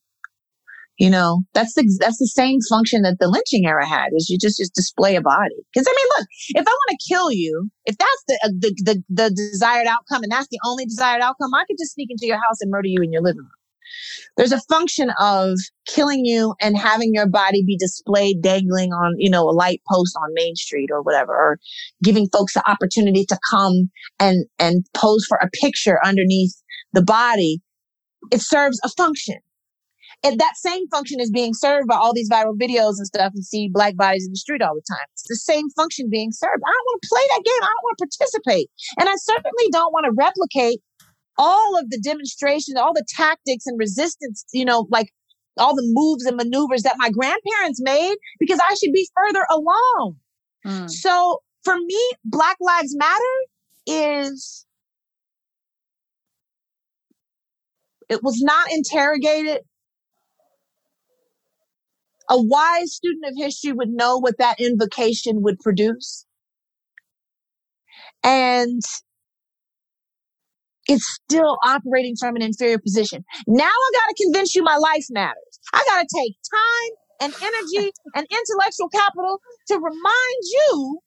[0.99, 4.39] You know, that's the that's the same function that the lynching era had, was you
[4.39, 5.55] just just display a body.
[5.73, 8.75] Because I mean, look, if I want to kill you, if that's the, uh, the
[8.83, 12.27] the the desired outcome, and that's the only desired outcome, I could just sneak into
[12.27, 13.51] your house and murder you in your living room.
[14.37, 19.31] There's a function of killing you and having your body be displayed dangling on, you
[19.31, 21.59] know, a light post on Main Street or whatever, or
[22.03, 26.55] giving folks the opportunity to come and and pose for a picture underneath
[26.95, 27.61] the body.
[28.33, 29.37] It serves a function.
[30.25, 33.45] And that same function is being served by all these viral videos and stuff and
[33.45, 35.07] see black bodies in the street all the time.
[35.13, 36.63] It's the same function being served.
[36.67, 37.63] I don't want to play that game.
[37.63, 38.71] I don't want to participate.
[38.99, 40.81] And I certainly don't want to replicate
[41.39, 45.13] all of the demonstrations, all the tactics and resistance, you know, like
[45.59, 50.17] all the moves and maneuvers that my grandparents made because I should be further along.
[50.67, 50.91] Mm.
[50.91, 53.23] So for me, Black Lives Matter
[53.87, 54.67] is
[58.09, 59.63] it was not interrogated.
[62.29, 66.27] A wise student of history would know what that invocation would produce.
[68.25, 68.83] And
[70.89, 73.25] it's still operating from an inferior position.
[73.47, 75.61] Now I got to convince you my life matters.
[75.73, 80.99] I got to take time and energy and intellectual capital to remind you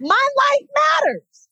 [0.00, 1.48] my life matters.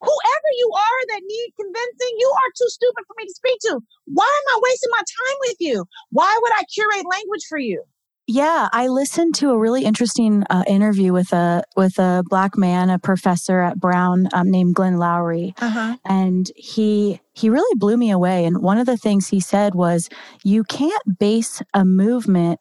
[0.00, 3.80] Whoever you are that need convincing, you are too stupid for me to speak to.
[4.06, 5.84] Why am I wasting my time with you?
[6.10, 7.82] Why would I curate language for you?
[8.26, 12.90] Yeah, I listened to a really interesting uh, interview with a with a black man,
[12.90, 15.96] a professor at Brown um, named Glenn Loury, Uh-huh.
[16.04, 18.44] and he he really blew me away.
[18.44, 20.08] And one of the things he said was,
[20.42, 22.58] "You can't base a movement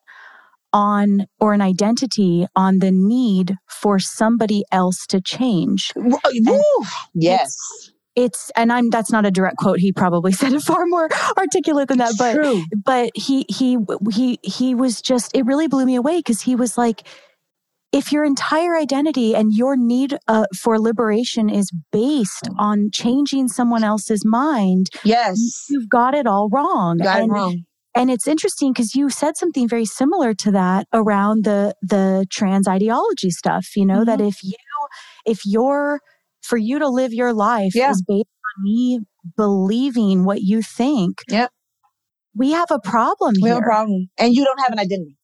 [0.71, 6.61] on or an identity on the need for somebody else to change." Woo!
[7.15, 7.91] Yes.
[8.15, 11.87] It's and i'm that's not a direct quote he probably said it far more articulate
[11.87, 12.63] than that but True.
[12.83, 13.77] but he he
[14.11, 17.07] he he was just it really blew me away because he was like
[17.91, 23.83] if your entire identity and your need uh, for liberation is based on changing someone
[23.83, 25.65] else's mind Yes.
[25.69, 27.63] you've got it all wrong Got it wrong.
[27.95, 32.67] and it's interesting because you said something very similar to that around the the trans
[32.67, 34.53] ideology stuff you know that if you
[35.25, 35.99] if you're
[36.45, 37.91] for you to live your life Yeah.
[37.91, 38.27] is based
[38.57, 38.99] on me
[39.35, 41.51] believing what you think Yep.
[42.35, 44.09] we have a problem We here have a problem.
[44.17, 45.17] And you don't have an identity.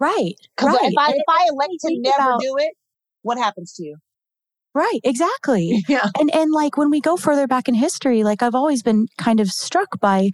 [0.00, 2.72] right Because right if I if I elect to never about- do it,
[3.22, 3.96] what happens to you?
[4.74, 6.08] right exactly Yeah.
[6.18, 9.38] and and like when we go further back in history like i've always been kind
[9.38, 10.30] of struck by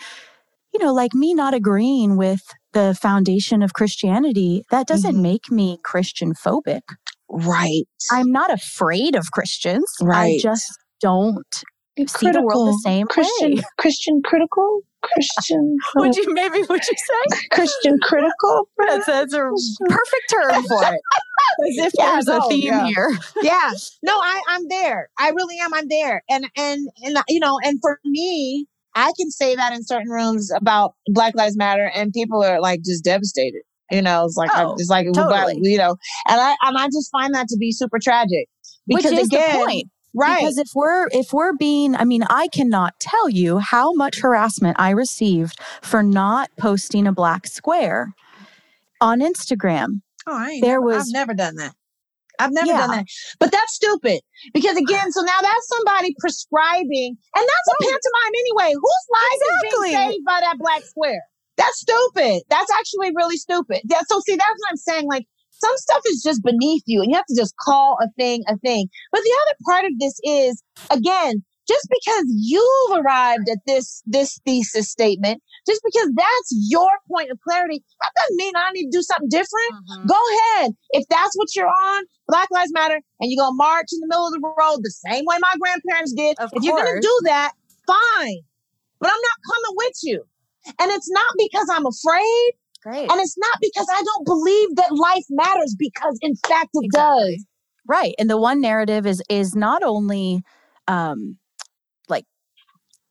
[0.73, 2.43] you know like me not agreeing with
[2.73, 5.23] the foundation of christianity that doesn't Mhm.
[5.31, 6.83] make me christian phobic
[7.31, 7.85] Right.
[8.13, 10.37] i'm not afraid of christians Right.
[10.37, 11.63] i just don't
[12.07, 16.95] see the world the same Christian, way Christian critical, Christian, would you maybe would you
[16.97, 18.69] say Christian critical.
[18.79, 19.51] that's, that's a
[19.89, 21.01] perfect term for it
[21.69, 22.87] as if Yeah, there's a theme yeah.
[22.87, 23.11] here
[23.43, 23.73] yeah.
[24.03, 25.09] No, I, I'm there.
[25.19, 25.75] I really am.
[25.75, 26.23] I'm there.
[26.29, 30.51] And and and you know, and for me, I can say that in certain rooms
[30.55, 33.63] about Black Lives Matter, and people are like just devastated.
[33.91, 35.59] You know, it's like Oh, it's like totally.
[35.63, 35.97] you know,
[36.29, 38.49] and I and I just find that to be super tragic
[38.87, 40.41] because which is again, the point right?
[40.41, 44.77] Because if we're if we're being, I mean, I cannot tell you how much harassment
[44.79, 48.13] I received for not posting a black square
[49.01, 50.01] on Instagram.
[50.27, 51.75] Oh, I ain't There never, was- I've never done that.
[52.41, 52.79] I've never Yeah.
[52.79, 53.07] done that.
[53.41, 54.21] But that's stupid.
[54.55, 58.75] Because again, so now that's somebody prescribing, and that's a pantomime anyway.
[58.75, 59.89] Whose life is Exactly.
[59.91, 61.23] being saved by that black square?
[61.59, 62.43] That's stupid.
[62.49, 63.81] That's actually really stupid.
[63.85, 65.07] Yeah, so see, that's what I'm saying.
[65.09, 68.45] Like some stuff is just beneath you, and you have to just call a thing
[68.49, 68.89] a thing.
[69.13, 74.41] But the other part of this is, again, just because you've arrived at this this
[74.47, 78.99] thesis statement, just because that's your point of clarity, that doesn't mean I need to
[78.99, 79.73] do something different.
[79.75, 80.07] Mm-hmm.
[80.07, 80.71] Go ahead.
[80.91, 84.07] If that's what you're on, Black Lives Matter, and you're going to march in the
[84.09, 87.01] middle of the road the same way my grandparents did, Of if you're going to
[87.03, 87.53] do that,
[87.87, 88.41] fine.
[89.01, 90.25] But I'm not coming with you.
[90.67, 92.53] And it's not because I'm afraid,
[92.83, 93.11] Great.
[93.11, 97.37] and it's not because I don't believe that life matters, because in fact it Exactly.
[97.37, 97.47] does.
[97.87, 98.15] Right.
[98.19, 100.43] And the one narrative is is not only
[100.87, 101.39] um
[102.09, 102.25] like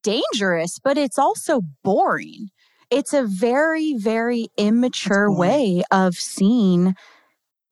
[0.03, 2.49] dangerous, but it's also boring.
[2.89, 6.95] It's a very, very immature way of seeing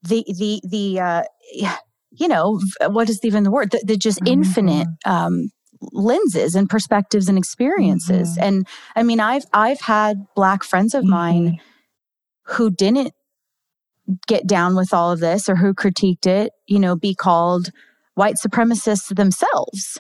[0.04, 1.24] the the the uh
[2.18, 3.72] you know, what is even the word?
[3.72, 4.28] The, the just Mhm.
[4.30, 5.50] infinite um
[5.92, 8.38] lenses and perspectives and experiences.
[8.38, 8.42] Mhm.
[8.42, 11.60] And I mean I've I've had black friends of mine
[12.44, 13.14] who didn't
[14.28, 17.72] get down with all of this or who critiqued it, you know, be called
[18.14, 20.00] white supremacists themselves,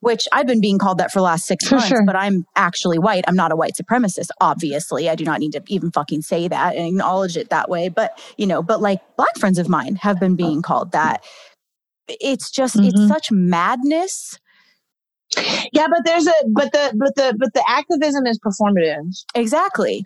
[0.00, 2.04] which I've been being called that for the last six For months, sure.
[2.04, 3.24] but I'm actually white.
[3.28, 5.08] I'm not a white supremacist, obviously.
[5.08, 7.88] I do not need to even fucking say that and acknowledge it that way.
[7.88, 11.22] But, you know, but like black friends of mine have been being called that.
[12.08, 13.08] It's just, it's Mhm.
[13.08, 14.38] such madness.
[15.72, 19.06] Yeah, but there's a but the but the but the activism is performative.
[19.34, 20.04] Exactly.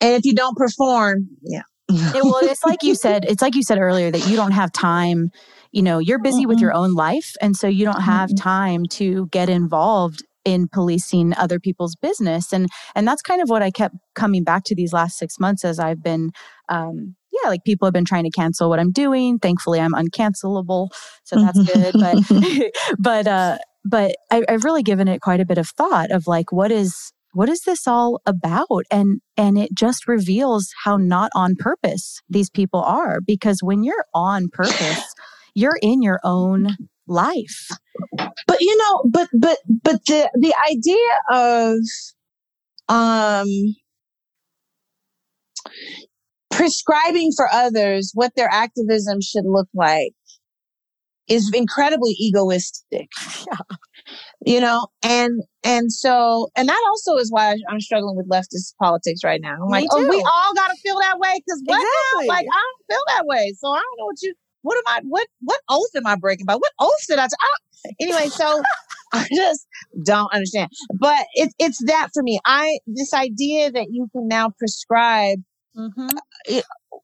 [0.00, 1.62] And if you don't perform, yeah.
[1.88, 4.72] It, well, it's like you said, it's like you said earlier that you don't have
[4.72, 5.30] time.
[5.72, 6.62] You know, you're busy with Mm-mm.
[6.62, 7.34] your own life.
[7.40, 12.52] And so you don't have time to get involved in policing other people's business.
[12.52, 15.64] And and that's kind of what I kept coming back to these last six months
[15.64, 16.30] as I've been
[16.68, 19.38] um yeah, like people have been trying to cancel what I'm doing.
[19.38, 20.88] Thankfully I'm uncancelable.
[21.24, 21.94] So that's good.
[21.94, 26.26] But but uh but I, I've really given it quite a bit of thought of
[26.26, 28.84] like what is what is this all about?
[28.90, 34.04] And and it just reveals how not on purpose these people are because when you're
[34.14, 35.14] on purpose
[35.54, 36.76] you're in your own
[37.06, 37.68] life.
[38.46, 41.76] But you know but but but the the idea of
[42.88, 43.48] um
[46.50, 50.12] prescribing for others what their activism should look like
[51.30, 53.08] is incredibly egoistic.
[54.44, 59.20] You know and and so and that also is why i'm struggling with leftist politics
[59.22, 59.52] right now.
[59.54, 62.26] I'm Me like oh we all gotta feel that way because what Exactly.
[62.26, 63.52] like i don't feel that way.
[63.58, 66.46] So i don't know what you what am i what what oath am i breaking
[66.46, 66.54] by?
[66.54, 67.50] What oath did i t- I
[67.84, 68.62] don't- anyway so
[69.12, 69.66] i just
[70.02, 70.70] don't understand.
[70.98, 72.40] But it's it's that for me.
[72.46, 75.40] I this idea that you can now prescribe
[75.76, 76.08] mm-hmm.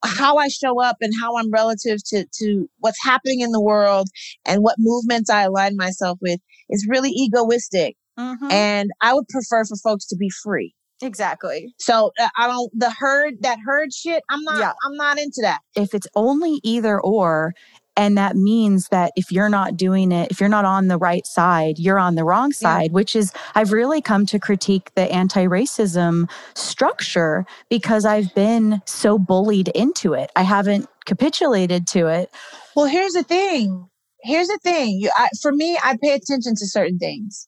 [0.03, 4.07] How I show up and how I'm relative to to what's happening in the world
[4.45, 6.39] and what movements I align myself with
[6.69, 7.95] is really egoistic.
[8.19, 8.51] Mhm.
[8.51, 10.73] And I would prefer for folks to be free.
[11.03, 14.23] exactly So uh, I don't the herd that herd shit.
[14.31, 14.59] I'm not.
[14.59, 14.73] Yeah.
[14.83, 15.59] I'm not into that.
[15.75, 17.53] if it's only either or
[17.97, 21.25] And that means that if you're not doing it, if you're not on the right
[21.25, 22.93] side, you're on the wrong side, yeah.
[22.93, 29.17] which is, I've really come to critique the anti racism structure because I've been so
[29.17, 30.31] bullied into it.
[30.35, 32.29] I haven't capitulated to it.
[32.75, 33.89] Well, here's the thing.
[34.21, 34.99] Here's the thing.
[34.99, 37.47] You, I, for me, I pay attention to certain things.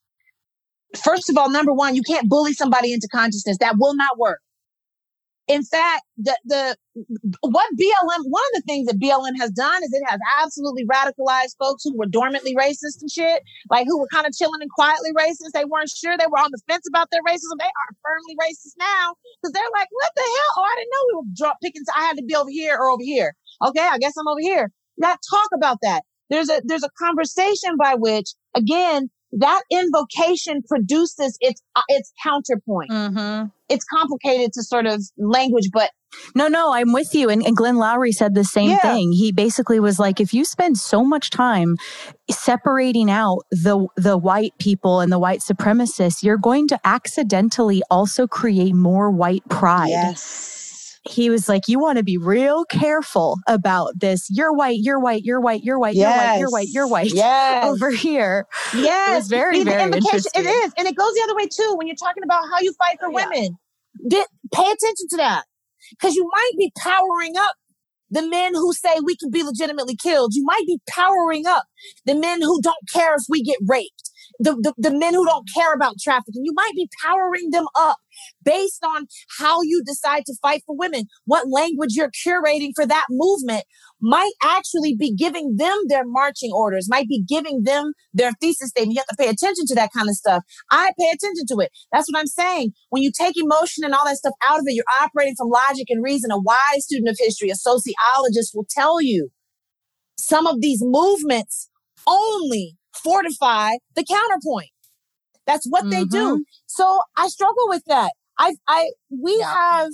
[1.03, 3.57] First of all, number one, you can't bully somebody into consciousness.
[3.59, 4.39] That will not work.
[5.49, 6.77] In fact, the, the
[7.41, 11.57] what BLM, one of the things that BLM has done is it has absolutely radicalized
[11.57, 13.41] folks who were dormantly racist and shit,
[13.71, 15.51] like who were kind of chilling and quietly racist.
[15.55, 17.57] They weren't sure they were on the fence about their racism.
[17.57, 20.53] They are firmly racist now because they're like, what the hell?
[20.57, 21.81] Oh, I didn't know we were drop picking.
[21.97, 23.33] I had to be over here or over here.
[23.65, 24.71] Okay, I guess I'm over here.
[24.99, 26.03] Not talk about that.
[26.29, 32.91] There's a there's a conversation by which, again, that invocation produces its uh, its counterpoint.
[32.91, 33.47] Mm-hmm.
[33.69, 35.91] It's complicated to sort of language, but
[36.33, 37.29] no, no, I'm with you.
[37.29, 38.79] And, and Glenn Loury said the same yeah.
[38.79, 39.11] thing.
[39.11, 41.77] He basically was like, if you spend so much time
[42.29, 48.27] separating out the the white people and the white supremacists, you're going to accidentally also
[48.27, 49.89] create more white pride.
[49.89, 50.58] Yes
[51.03, 54.27] he was like, You want to be real careful about this.
[54.29, 56.39] You're white, you're white, you're white, you're white, yes.
[56.39, 57.13] you're white, you're white, you're white.
[57.13, 57.65] Yes.
[57.67, 58.45] Over here.
[58.73, 59.09] Yes.
[59.09, 60.45] It was very, very interesting.
[60.45, 60.73] It is.
[60.77, 63.07] And it goes the other way too when you're talking about how you fight for
[63.07, 63.57] oh, women.
[64.09, 64.23] Yeah.
[64.53, 65.43] Pay attention to that.
[65.91, 67.53] Because you might be powering up
[68.11, 70.33] the men who say we can be legitimately killed.
[70.33, 71.63] You might be powering up
[72.05, 75.47] the men who don't care if we get raped the, the, the men who don't
[75.53, 76.43] care about trafficking.
[76.45, 77.97] You might be powering them up
[78.49, 79.05] based on
[79.37, 81.03] how you decide to fight for women.
[81.25, 83.63] What language you're curating for that movement
[84.01, 88.95] might actually be giving them their marching orders, might be giving them their thesis statement.
[88.95, 90.43] You have to pay attention to that kind of stuff.
[90.71, 91.71] I pay attention to it.
[91.91, 92.71] That's what I'm saying.
[92.89, 95.87] When you take emotion and all that stuff out of it, you're operating from logic
[95.89, 96.31] and reason.
[96.31, 99.29] A wise student of history, a sociologist will tell you
[100.17, 101.69] some of these movements
[102.07, 104.71] only fortify the counterpoint.
[105.45, 105.89] That's what mm-hmm.
[105.91, 106.25] they do.
[106.25, 106.41] Mm-hmm.
[106.67, 108.13] So I struggle with that.
[108.39, 109.53] I, I, we yeah.
[109.53, 109.91] have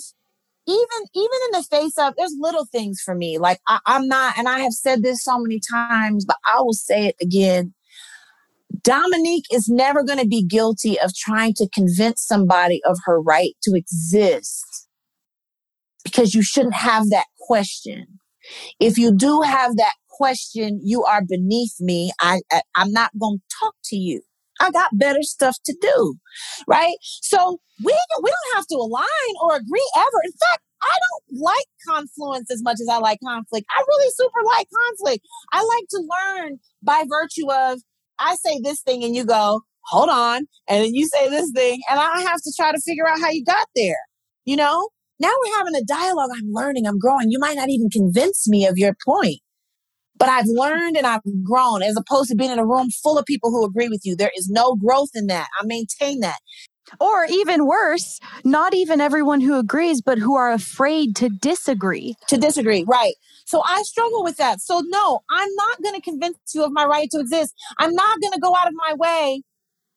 [0.68, 3.38] even, even in the face of, there's little things for me.
[3.38, 6.74] Like I, I'm not, and I have said this so many times, but I will
[6.74, 7.74] say it again.
[8.84, 13.56] Dominique is never going to be guilty of trying to convince somebody of her right
[13.64, 14.88] to exist
[16.04, 18.20] because you shouldn't have that question.
[18.80, 22.12] If you do have that question, you are beneath me.
[22.22, 24.22] I, I I'm not going to talk to you.
[24.60, 26.16] I got better stuff to do.
[26.68, 26.95] Right?
[27.01, 30.22] So we we don't have to align or agree ever.
[30.24, 33.66] In fact, I don't like confluence as much as I like conflict.
[33.76, 35.26] I really super like conflict.
[35.51, 37.80] I like to learn by virtue of
[38.20, 40.47] I say this thing and you go, hold on.
[40.70, 43.30] And then you say this thing and I have to try to figure out how
[43.30, 43.99] you got there.
[44.45, 44.89] You know?
[45.20, 46.32] Now we're having a dialogue.
[46.34, 47.32] I'm learning, I'm growing.
[47.32, 49.39] You might not even convince me of your point.
[50.18, 53.26] But I've learned and I've grown as opposed to being in a room full of
[53.26, 54.16] people who agree with you.
[54.16, 55.47] There is no growth in that.
[55.59, 56.39] I maintain that.
[56.99, 62.16] Or even worse, not even everyone who agrees, but who are afraid to disagree.
[62.28, 63.16] To disagree, right.
[63.45, 64.61] So I struggle with that.
[64.61, 67.53] So, no, I'm not going to convince you of my right to exist.
[67.80, 69.41] I'm not going to go out of my way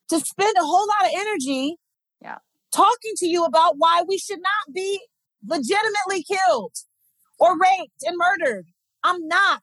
[0.08, 1.76] to spend a whole lot of energy
[2.22, 2.38] yeah.
[2.72, 5.00] talking to you about why we should not be
[5.46, 6.72] legitimately killed
[7.38, 8.66] or raped and murdered.
[9.04, 9.62] I'm not.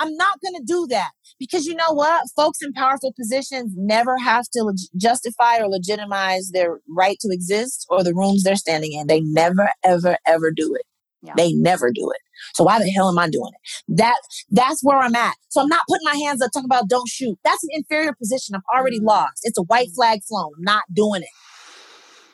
[0.00, 2.24] I'm not going to do that because you know what?
[2.34, 7.86] Folks in powerful positions never have to leg- justify or legitimize their right to exist
[7.90, 9.06] or the rooms they're standing in.
[9.06, 10.86] They never, ever, ever do it.
[11.22, 11.34] Yeah.
[11.36, 12.20] They never do it.
[12.54, 13.96] So why the hell am I doing it?
[13.98, 14.16] That
[14.50, 15.34] that's where I'm at.
[15.50, 17.38] So I'm not putting my hands up talking about don't shoot.
[17.44, 18.54] That's an inferior position.
[18.54, 19.04] I've already mm.
[19.04, 19.40] lost.
[19.42, 19.94] It's a white mm.
[19.96, 20.52] flag flown.
[20.56, 21.28] I'm not doing it.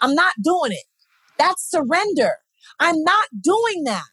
[0.01, 0.85] I'm not doing it.
[1.37, 2.37] That's surrender.
[2.79, 4.05] I'm not doing that.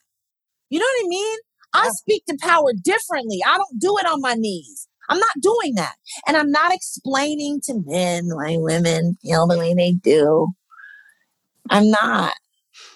[0.69, 1.37] You know what I mean?
[1.73, 3.39] I speak to power differently.
[3.45, 4.87] I don't do it on my knees.
[5.09, 5.95] I'm not doing that.
[6.27, 10.49] And I'm not explaining to men why women feel the way they do.
[11.69, 12.33] I'm not.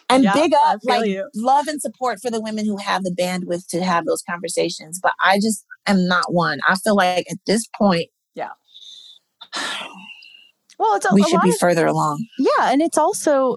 [0.10, 1.30] And yeah, big up, like you.
[1.36, 5.00] love and support for the women who have the bandwidth to have those conversations.
[5.02, 6.60] But I just am not one.
[6.68, 8.52] I feel like at this point, yeah.
[10.80, 12.24] Well, it's a, we a should be of, further along.
[12.38, 13.56] Yeah, and it's also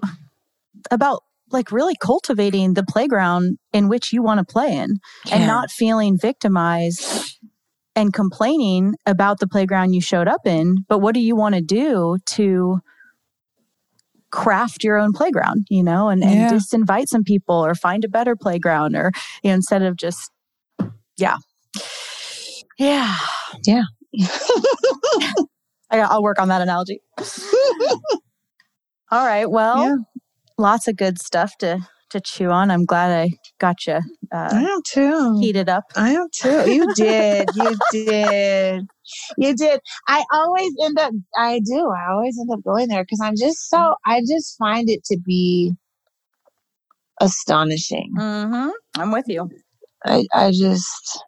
[0.89, 5.35] about like really cultivating the playground in which you want to play in yeah.
[5.35, 7.37] and not feeling victimized
[7.95, 11.61] and complaining about the playground you showed up in but what do you want to
[11.61, 12.79] do to
[14.31, 18.09] craft your own playground you know and, and just invite some people or find a
[18.09, 19.11] better playground or
[19.43, 20.31] you know, instead of just
[21.17, 21.37] yeah.
[22.77, 23.15] Yeah.
[23.65, 23.83] Yeah.
[25.91, 27.01] I, will work on that analogy.
[29.11, 29.95] All right well yeah
[30.61, 31.79] lots of good stuff to
[32.11, 32.71] to chew on.
[32.71, 33.99] I'm glad I got you
[34.33, 35.39] uh, I am too.
[35.39, 35.83] heated up.
[35.95, 36.71] I am too.
[36.71, 37.49] You did.
[37.53, 38.87] you did.
[39.37, 39.79] You did.
[40.07, 41.89] I always end up, I do.
[41.89, 45.17] I always end up going there because I'm just so, I just find it to
[45.25, 45.73] be
[47.19, 48.11] astonishing.
[48.17, 48.69] Mm-hmm.
[48.97, 49.49] I'm with you.
[50.05, 51.23] I, I just,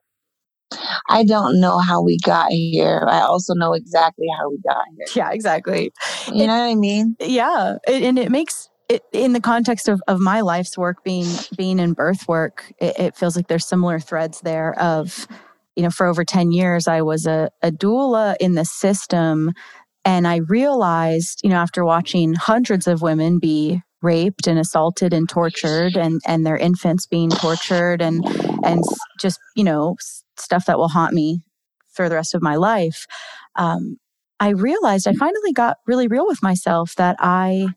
[1.09, 3.05] I don't know how we got here.
[3.07, 5.05] I also know exactly how we got here.
[5.15, 5.91] Yeah, exactly.
[6.27, 7.17] You it, know what I mean?
[7.19, 7.77] Yeah.
[7.85, 11.27] It, and it makes it, in the context of, of my life's work being
[11.57, 15.27] being in birth work, it, it, feels like there's similar threads there of,
[15.75, 19.51] you know, for over 10 years, I was a, a doula in the system.
[20.05, 25.29] And I realized, you know, after watching hundreds of women be raped and assaulted and
[25.29, 28.23] tortured and, and their infants being tortured and,
[28.65, 28.83] and
[29.19, 29.95] just, you know,
[30.37, 31.41] stuff that will haunt me
[31.89, 33.07] for the rest of my life.
[33.55, 33.97] Um,
[34.39, 37.69] I realized I finally got really real with myself that I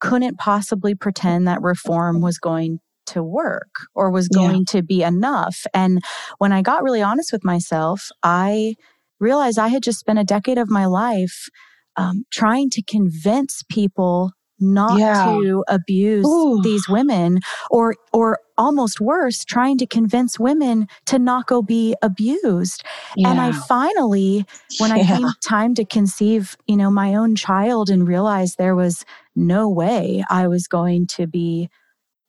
[0.00, 4.72] couldn't possibly pretend that reform was going to work or was going yeah.
[4.72, 5.66] to be enough.
[5.74, 6.00] And
[6.38, 8.76] when I got really honest with myself, I
[9.18, 11.48] realized I had just spent a decade of my life
[11.96, 15.24] um, trying to convince people not yeah.
[15.24, 16.60] to abuse Ooh.
[16.62, 17.40] these women
[17.70, 22.84] or or almost worse trying to convince women to not go be abused
[23.16, 23.30] yeah.
[23.30, 24.44] and i finally
[24.78, 25.02] when yeah.
[25.02, 29.04] i came time to conceive you know my own child and realized there was
[29.34, 31.68] no way i was going to be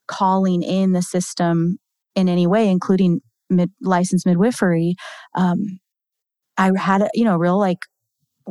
[0.07, 1.77] calling in the system
[2.15, 4.95] in any way including mid, licensed midwifery
[5.35, 5.79] um,
[6.57, 7.79] i had a you know real like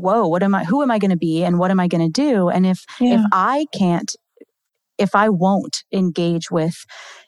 [0.01, 2.11] whoa, what am I, who am I going to be and what am I going
[2.11, 2.49] to do?
[2.49, 3.15] And if, yeah.
[3.15, 4.15] if I can't,
[4.99, 6.85] if I won't engage with,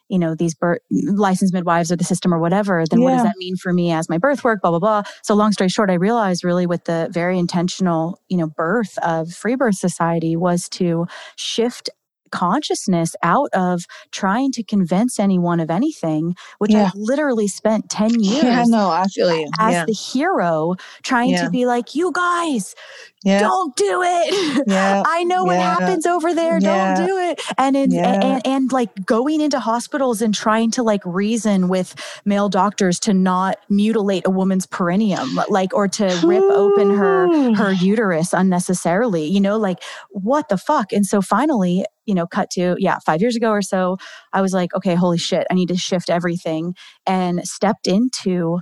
[0.09, 3.05] you know, these birth, licensed midwives or the system or whatever, then yeah.
[3.05, 5.03] what does that mean for me as my birth work, blah, blah, blah.
[5.23, 9.33] So long story short, I realized really with the very intentional, you know, birth of
[9.33, 11.07] Free Birth Society was to
[11.37, 11.89] shift
[12.33, 16.91] consciousness out of trying to convince anyone of anything, which yeah.
[16.93, 18.43] I literally spent 10 years.
[18.43, 19.49] Yeah, no, I feel you.
[19.59, 19.85] As yeah.
[19.85, 21.45] the hero, trying yeah.
[21.45, 22.75] to be like, you guys,
[23.25, 23.41] yeah.
[23.41, 24.63] don't do it.
[24.73, 25.03] Yeah.
[25.05, 26.59] I know what happens over there.
[26.61, 27.41] Don't do it.
[27.59, 31.95] And, in, and, and, and like going into hospitals and trying to like reason with
[32.25, 37.73] male doctors to not mutilate a woman's perineum, like, or to rip open her, her
[37.73, 40.93] uterus unnecessarily, you know, like what the fuck?
[40.93, 43.99] And so finally, you know, cut to, yeah, five years ago or so,
[44.33, 46.75] I was like, okay, holy shit, I need to shift everything
[47.07, 48.61] and stepped into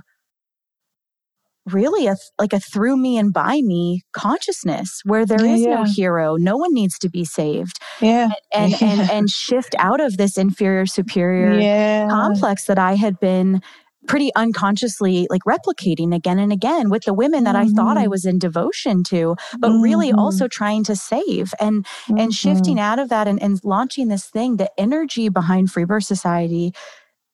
[1.67, 5.75] really a like a through me and by me consciousness where there is yeah.
[5.75, 10.01] no hero no one needs to be saved yeah and and, and, and shift out
[10.01, 12.07] of this inferior superior yeah.
[12.09, 13.61] complex that i had been
[14.07, 17.71] pretty unconsciously like replicating again and again with the women that mm-hmm.
[17.71, 18.09] I thought I mm-hmm.
[18.09, 19.81] was in devotion to, but mm-hmm.
[19.81, 22.17] really also trying to save and mm-hmm.
[22.17, 24.57] and shifting out of that and, and launching this thing.
[24.57, 26.73] The energy behind Free Birth Society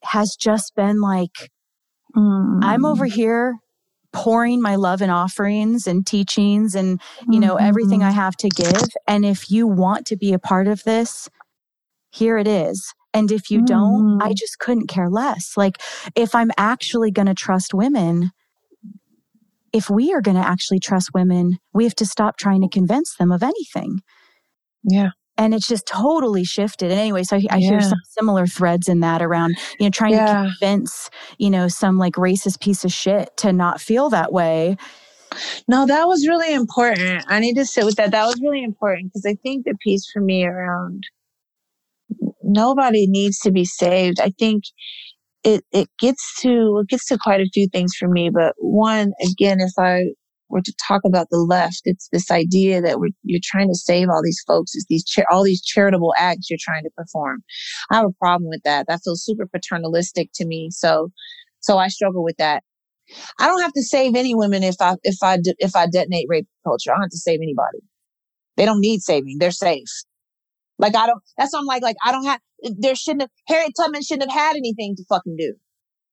[0.04, 1.50] has just been like
[2.64, 3.14] I'm over mm.
[3.14, 3.56] here
[4.14, 7.00] pouring my love and offerings and teachings and
[7.30, 8.20] you know everything I mm-hmm.
[8.20, 8.90] have to give.
[9.08, 11.30] And if you want to be a part of this,
[12.12, 12.94] here it is.
[13.14, 13.66] And if you mm.
[13.66, 14.36] don't, I mm.
[14.36, 15.54] just couldn't care less.
[15.58, 15.82] Like,
[16.16, 18.32] if I'm actually going to trust women,
[19.74, 23.16] if we are going to actually trust women, we have to stop trying to convince
[23.16, 24.02] them of anything.
[24.84, 25.12] Yeah.
[25.38, 26.90] And it's just totally shifted.
[26.90, 27.70] And anyway, so I, I yeah.
[27.70, 30.26] hear some similar threads in that around, you know, trying yeah.
[30.26, 34.78] to convince, you know, some like racist piece of shit to not feel that way.
[35.68, 37.24] No, that was really important.
[37.28, 38.12] I need to sit with that.
[38.12, 41.04] That was really important because I think the piece for me around
[42.42, 44.20] nobody needs to be saved.
[44.20, 44.64] I think
[45.44, 48.30] it, it gets to, it gets to quite a few things for me.
[48.30, 50.06] But one, again, if I
[50.50, 54.10] were to talk about the left, it's this idea that we're, you're trying to save
[54.10, 54.72] all these folks.
[54.76, 57.44] It's these, all these charitable acts you're trying to perform.
[57.92, 58.88] I have a problem with that.
[58.88, 60.70] That feels super paternalistic to me.
[60.72, 61.12] So,
[61.60, 62.64] so I struggle with that.
[63.40, 66.48] I don't have to save any women if I, if I, if I detonate rape
[66.66, 66.92] culture.
[66.92, 67.80] I don't have to save anybody.
[68.56, 69.38] They don't need saving.
[69.40, 69.88] They're safe.
[70.80, 72.40] Like I don't, that's why I'm like, like I don't have,
[72.78, 75.56] there shouldn't have, Harriet Tubman shouldn't have had anything to fucking do.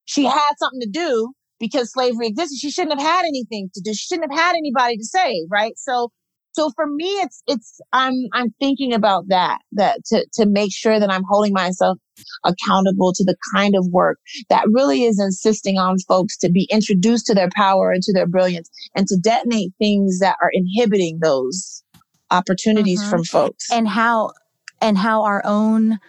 [0.05, 1.33] She had something to do
[1.65, 2.57] because slavery existed.
[2.57, 3.93] She shouldn't have had anything to do.
[3.93, 5.73] She shouldn't have had anybody to save, right?
[5.77, 6.11] So,
[6.51, 10.99] so for me, it's, it's, I'm, I'm thinking about that, that to, to make sure
[10.99, 11.97] that I'm holding myself
[12.45, 17.25] accountable to the kind of work that really is insisting on folks to be introduced
[17.27, 21.83] to their power and to their brilliance and to detonate things that are inhibiting those
[22.31, 23.09] opportunities mm-hmm.
[23.09, 23.69] from folks.
[23.71, 24.31] And how
[24.81, 25.99] and how our own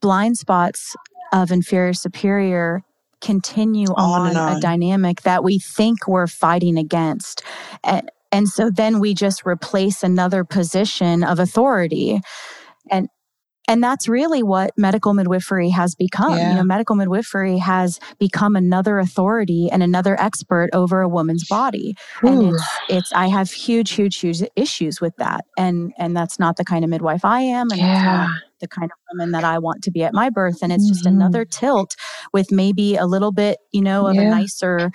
[0.00, 0.94] blind spots
[1.32, 2.82] of inferior superior
[3.20, 7.42] continue on, on, a dynamic that we think we're fighting against.
[7.82, 12.20] And, and so then we just replace another position of authority.
[12.90, 13.08] And
[13.68, 16.36] and that's really what medical midwifery has become.
[16.36, 16.50] Yeah.
[16.50, 21.96] You know, medical midwifery has become another authority and another expert over a woman's body.
[22.22, 25.44] And it's it's I have huge, huge, huge issues with that.
[25.58, 27.70] And and that's not the kind of midwife I am.
[27.70, 28.28] And Yeah.
[28.60, 30.58] The kind of woman that I want to be at my birth.
[30.62, 31.08] And it's just Mhm.
[31.12, 31.94] another tilt
[32.32, 34.90] with maybe a little bit, you know, of a nicer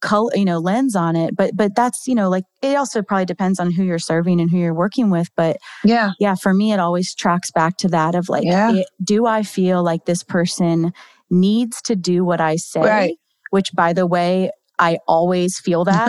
[0.00, 1.34] color, you know, lens on it.
[1.36, 4.50] But but that's, you know, like it also probably depends on who you're serving and
[4.50, 5.28] who you're working with.
[5.36, 6.12] But Yeah.
[6.18, 8.72] yeah, for me, it always tracks back to that of like, Yeah.
[8.72, 10.92] it, do I feel like this person
[11.30, 12.80] needs to do what I say?
[12.80, 13.18] Right.
[13.50, 16.08] Which, by the way, I always feel that,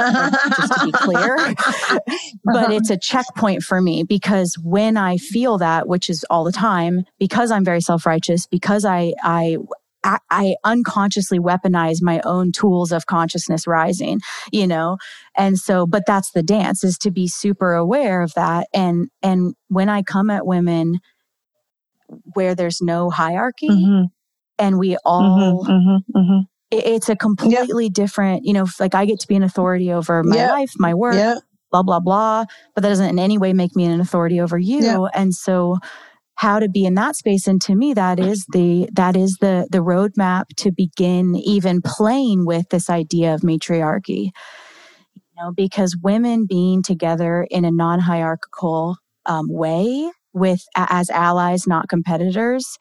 [0.55, 1.37] just to be clear.
[2.45, 6.51] but it's a checkpoint for me because when I feel that, which is all the
[6.51, 9.57] time, because I'm very self righteous, because I, I,
[10.03, 14.97] I- unconsciously weaponize my own tools of consciousness rising, you know?
[15.37, 18.67] And so, but that's the dance is to be super aware of that.
[18.73, 20.99] And, and when I come at women
[22.33, 24.07] where there's no hierarchy Mhm,
[24.59, 26.47] and we mhm, all, mhm, mhm.
[26.71, 30.23] It- it's a completely different, you know, like I get to be an authority over
[30.23, 30.51] my Yep.
[30.51, 31.35] life, my work, Yeah.
[31.71, 32.45] blah blah blah
[32.75, 35.77] but that doesn't in any way make me an authority over you and so
[36.35, 39.67] how to be in that space and to me that is the that is the
[39.71, 44.31] the roadmap to begin even playing with this idea of matriarchy
[45.25, 48.97] you know because women being together in a non-hierarchical
[49.27, 52.77] um, way with as allies not competitors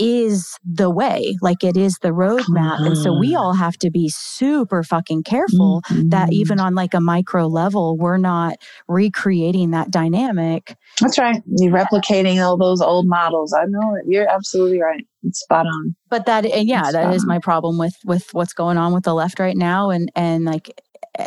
[0.00, 4.08] is the way like it is the roadmap and so we all have to be
[4.08, 6.32] super fucking careful that Mhm.
[6.32, 8.54] even on like a micro level we're not
[8.88, 11.42] recreating that dynamic That's right.
[11.46, 13.52] You're replicating all those old models.
[13.52, 14.04] I know it.
[14.06, 15.06] You're absolutely right.
[15.22, 15.94] It's spot on.
[16.08, 19.04] but that and yeah That's that is my problem with with what's going on with
[19.04, 20.80] the left right now and and like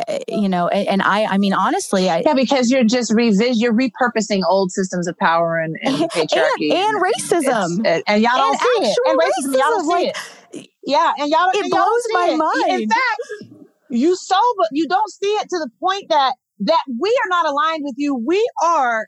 [0.08, 3.52] Eh, you know and, and i i mean honestly i Yeah, because you're just revis
[3.54, 6.72] you're repurposing old systems of power and, and and, patriarchy.
[6.72, 8.98] and racism It's- and, y'all don't And see it.
[9.06, 10.68] And racism, y'all don't racism, see it.
[10.86, 12.80] Yeah, and y'all, it and y'all blows see my it.
[12.80, 17.08] In fact, you so, but you don't see it to the point that that we
[17.24, 18.14] are not aligned with you.
[18.26, 19.06] We are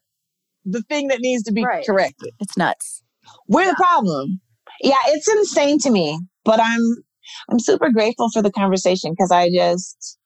[0.64, 1.84] the thing that needs to be Right.
[1.87, 2.30] corrected.
[2.41, 3.03] it's nuts
[3.49, 4.41] We're the problem.
[4.82, 6.80] Yeah, it's insane to me, but I'm
[7.51, 10.18] I'm super grateful for the conversation because I just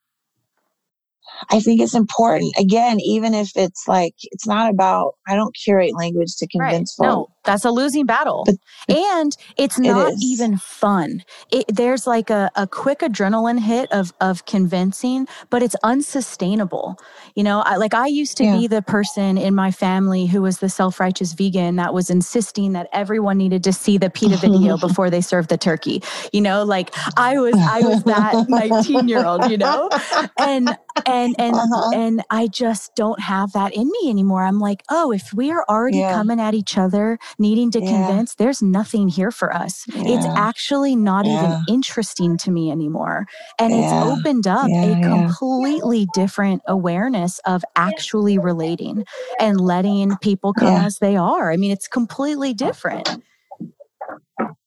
[1.48, 2.54] I think it's important.
[2.58, 7.06] Again, even if it's like it's not about I don't curate language to convince no
[7.06, 7.32] folks.
[7.50, 10.24] That's a losing battle But- and it's not is.
[10.24, 11.22] even fun
[11.52, 16.98] it, there's like a, a quick adrenaline hit of of convincing but it's unsustainable
[17.36, 18.56] you know I, like i used to Yeah.
[18.58, 22.88] be the person in my family who was the self-righteous vegan that was insisting that
[22.92, 26.90] everyone needed to see the peta video before they served the turkey you know like
[27.16, 29.90] i was i was that 19 year old you know
[30.38, 30.76] and
[31.06, 31.90] and and Uh-huh.
[31.94, 34.44] and I just don't have that in me anymore.
[34.44, 36.14] I'm like, oh, if we are already Yeah.
[36.14, 37.88] coming at each other, needing to Yeah.
[37.88, 39.84] convince, there's nothing here for us.
[39.88, 41.38] It's actually not Yeah.
[41.38, 43.26] even interesting to me anymore.
[43.58, 45.02] And it's opened up Yeah, a yeah.
[45.02, 49.04] completely different awareness of actually relating
[49.40, 50.84] and letting people come Yeah.
[50.84, 51.50] as they are.
[51.50, 53.08] I mean, it's completely different.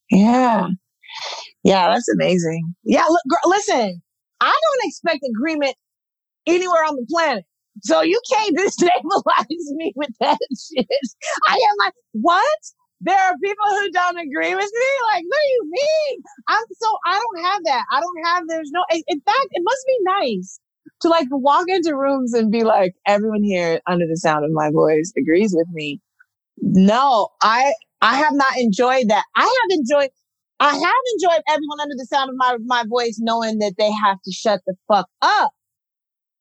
[0.09, 0.67] Yeah.
[1.63, 2.73] Yeah, that's amazing.
[2.83, 4.01] Yeah, look, girl, listen,
[4.41, 5.75] I don't expect agreement
[6.47, 7.45] anywhere on the planet.
[7.83, 10.87] So you can't destabilize me with that shit.
[11.47, 12.59] I am like, what?
[13.01, 14.89] There are people who don't agree with me?
[15.11, 16.21] Like, what do you mean?
[16.47, 17.83] I'm so, I don't have that.
[17.91, 20.59] I don't have, there's no, in fact, it must be nice
[21.01, 24.71] to like walk into rooms and be like, everyone here under the sound of my
[24.71, 25.99] voice agrees with me.
[26.61, 29.25] No, I, I have not enjoyed that.
[29.35, 30.09] I have enjoyed,
[30.61, 34.21] I have enjoyed everyone under the sound of my, my voice knowing that they have
[34.23, 35.51] to shut the fuck up.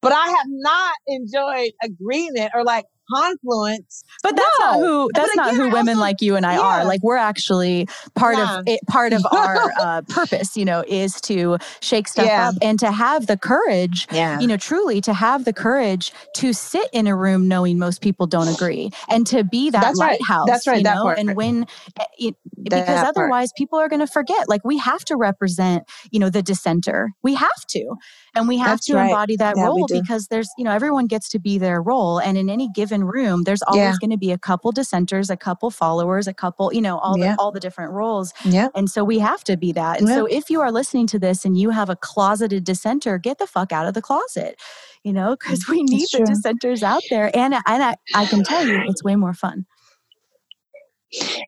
[0.03, 2.85] But I have not enjoyed agreement or like
[3.15, 4.05] confluence.
[4.23, 6.85] But that's not who that's not who women also- like you and I are.
[6.85, 8.59] Like we're actually part Nah.
[8.61, 12.49] of it part of our uh, purpose, you know, is to shake stuff Yeah.
[12.51, 14.39] up and to have the courage Yeah.
[14.41, 18.27] you know, truly to have the courage to sit in a room knowing most people
[18.27, 20.19] don't agree and to be that That's right.
[20.21, 20.47] lighthouse.
[20.49, 20.79] That's right.
[20.79, 21.19] You That know, part.
[21.19, 21.67] and when,
[21.99, 23.09] eh, it, That because part.
[23.09, 24.49] otherwise people are going to forget.
[24.49, 27.13] Like we have to represent, you know, the dissenter.
[27.23, 27.97] We have to.
[28.35, 29.11] And we have That's to right.
[29.11, 32.19] embody that Yeah, role because there's, you know, everyone gets to be their role.
[32.19, 33.97] And in any given room, there's always Yeah.
[34.01, 37.35] going to be a couple dissenters, a couple followers, a couple, you know, all Yeah.
[37.35, 38.33] the all the different roles.
[38.47, 38.69] Yeah.
[38.75, 40.01] And so we have to be that.
[40.01, 43.39] And so if you are listening to this and you have a closeted dissenter, get
[43.39, 44.59] the fuck out of the closet,
[45.05, 47.31] you know, because we need the dissenters out there.
[47.37, 49.67] And, and I, I can tell you, it's way more fun.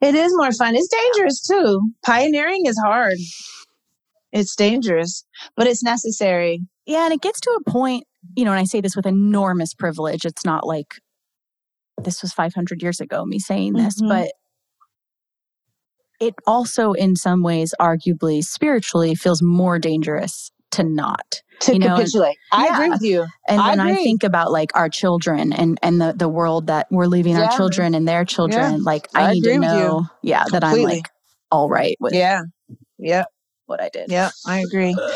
[0.02, 0.74] It is more fun.
[0.76, 1.80] It's dangerous too.
[2.04, 3.16] Pioneering is hard.
[4.32, 5.24] It's dangerous,
[5.56, 6.60] but it's necessary.
[6.86, 7.04] Yeah.
[7.04, 8.04] And it gets to a point,
[8.36, 10.24] you know, and I say this with enormous privilege.
[10.24, 10.94] It's not like
[12.02, 14.08] this was 500 years ago, me saying this, Mhm.
[14.08, 14.32] but
[16.20, 21.96] it also, in some ways, arguably spiritually, feels more dangerous to not to you know,
[21.96, 22.36] capitulate.
[22.52, 22.74] I yeah.
[22.74, 23.26] agree with you.
[23.48, 26.88] and I when I think about like our children and and the the world that
[26.90, 27.44] we're leaving Yeah.
[27.44, 29.72] our children and their children, like I, I need to agree you.
[29.72, 31.08] know, yeah, that I'm like
[31.52, 32.42] all right with Yeah.
[32.98, 33.26] Yep.
[33.66, 34.10] What I did.
[34.10, 34.96] Yeah, I agree.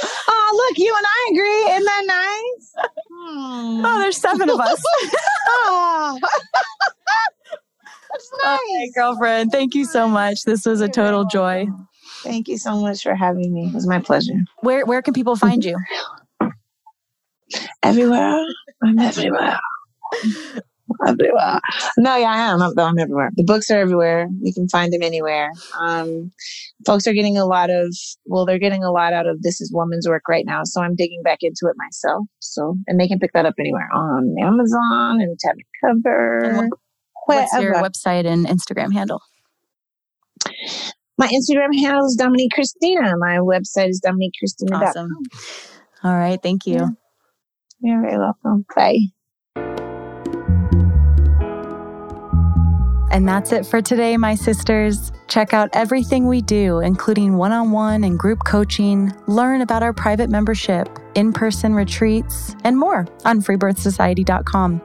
[0.51, 1.73] Oh, look, you and I agree.
[1.75, 2.87] Isn't that nice?
[3.11, 3.85] Hmm.
[3.85, 4.83] Oh, there's seven of us.
[5.51, 6.19] Oh.
[8.11, 8.59] That's nice.
[8.59, 9.53] Okay, girlfriend.
[9.53, 10.45] Thank you so much.
[10.45, 11.67] This was a total joy.
[12.23, 13.67] Thank you so much for having me.
[13.67, 14.45] It was my pleasure.
[14.61, 15.77] Where where can people find you?
[17.83, 18.45] Everywhere.
[18.83, 19.59] I'm everywhere.
[21.07, 21.61] everywhere.
[21.97, 22.63] No, yeah, I am.
[22.63, 23.31] I'm, I'm everywhere.
[23.35, 24.29] The books are everywhere.
[24.41, 25.51] You can find them anywhere.
[25.81, 26.31] Um,
[26.87, 27.95] folks are getting a lot of,
[28.27, 30.63] well, they're getting a lot out of This is Woman's Work right now.
[30.65, 32.27] So I'm digging back into it myself.
[32.41, 36.69] So, and they can pick that up anywhere on Amazon and Tattered Cover.
[37.27, 39.21] What's your website and Instagram handle?
[41.19, 43.13] My Instagram handle is Dominique Christina.
[43.19, 44.83] My website is dominiquechristina.com.
[44.83, 45.11] Awesome.
[46.05, 46.41] All right.
[46.41, 46.75] Thank you.
[46.75, 46.89] Yeah.
[47.81, 48.65] You're very welcome.
[48.75, 48.99] Bye.
[53.11, 55.13] And that's it for today, my sisters.
[55.29, 59.93] Check out everything we do, including one on one and group coaching, learn about our
[59.93, 64.83] private membership, in person retreats, and more on freebirthsociety.com.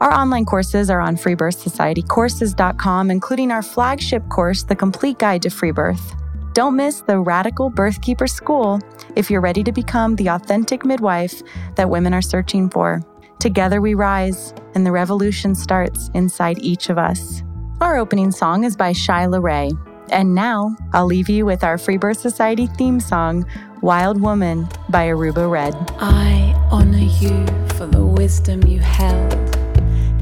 [0.00, 5.70] Our online courses are on freebirthsocietycourses.com, including our flagship course, The Complete Guide to Free
[5.70, 6.14] Birth.
[6.52, 8.80] Don't miss the Radical Birthkeeper School
[9.14, 11.42] if you're ready to become the authentic midwife
[11.74, 13.02] that women are searching for.
[13.40, 17.42] Together we rise, and the revolution starts inside each of us.
[17.78, 19.70] Our opening song is by Shyla Ray.
[20.08, 23.44] And now I'll leave you with our Free Birth Society theme song,
[23.82, 25.74] Wild Woman by Aruba Red.
[26.00, 29.30] I honor you for the wisdom you held,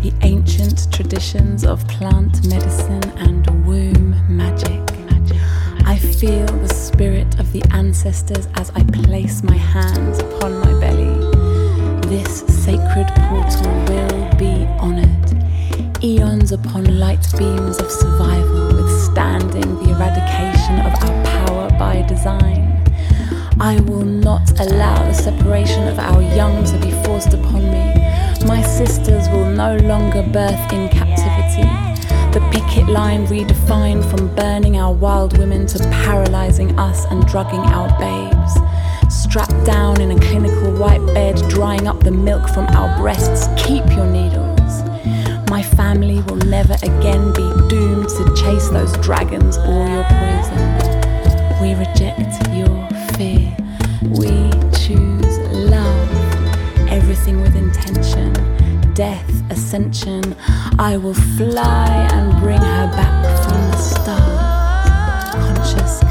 [0.02, 4.80] the ancient traditions of plant medicine and womb magic.
[5.86, 11.14] I feel the spirit of the ancestors as I place my hands upon my belly.
[12.08, 15.23] This sacred portal will be honored.
[16.04, 22.84] Eons upon light beams of survival, withstanding the eradication of our power by design.
[23.58, 27.94] I will not allow the separation of our young to be forced upon me.
[28.46, 31.66] My sisters will no longer birth in captivity.
[32.38, 37.88] The picket line redefined from burning our wild women to paralyzing us and drugging our
[37.98, 38.52] babes.
[39.08, 43.48] Strapped down in a clinical white bed, drying up the milk from our breasts.
[43.56, 44.43] Keep your needles.
[45.54, 50.60] My family will never again be doomed to chase those dragons or your poison.
[51.62, 52.74] We reject your
[53.14, 53.56] fear.
[54.02, 54.50] We
[54.82, 55.38] choose
[55.70, 56.08] love.
[56.90, 58.32] Everything with intention.
[58.94, 60.34] Death, ascension.
[60.80, 65.34] I will fly and bring her back from the stars.
[65.36, 66.03] Conscious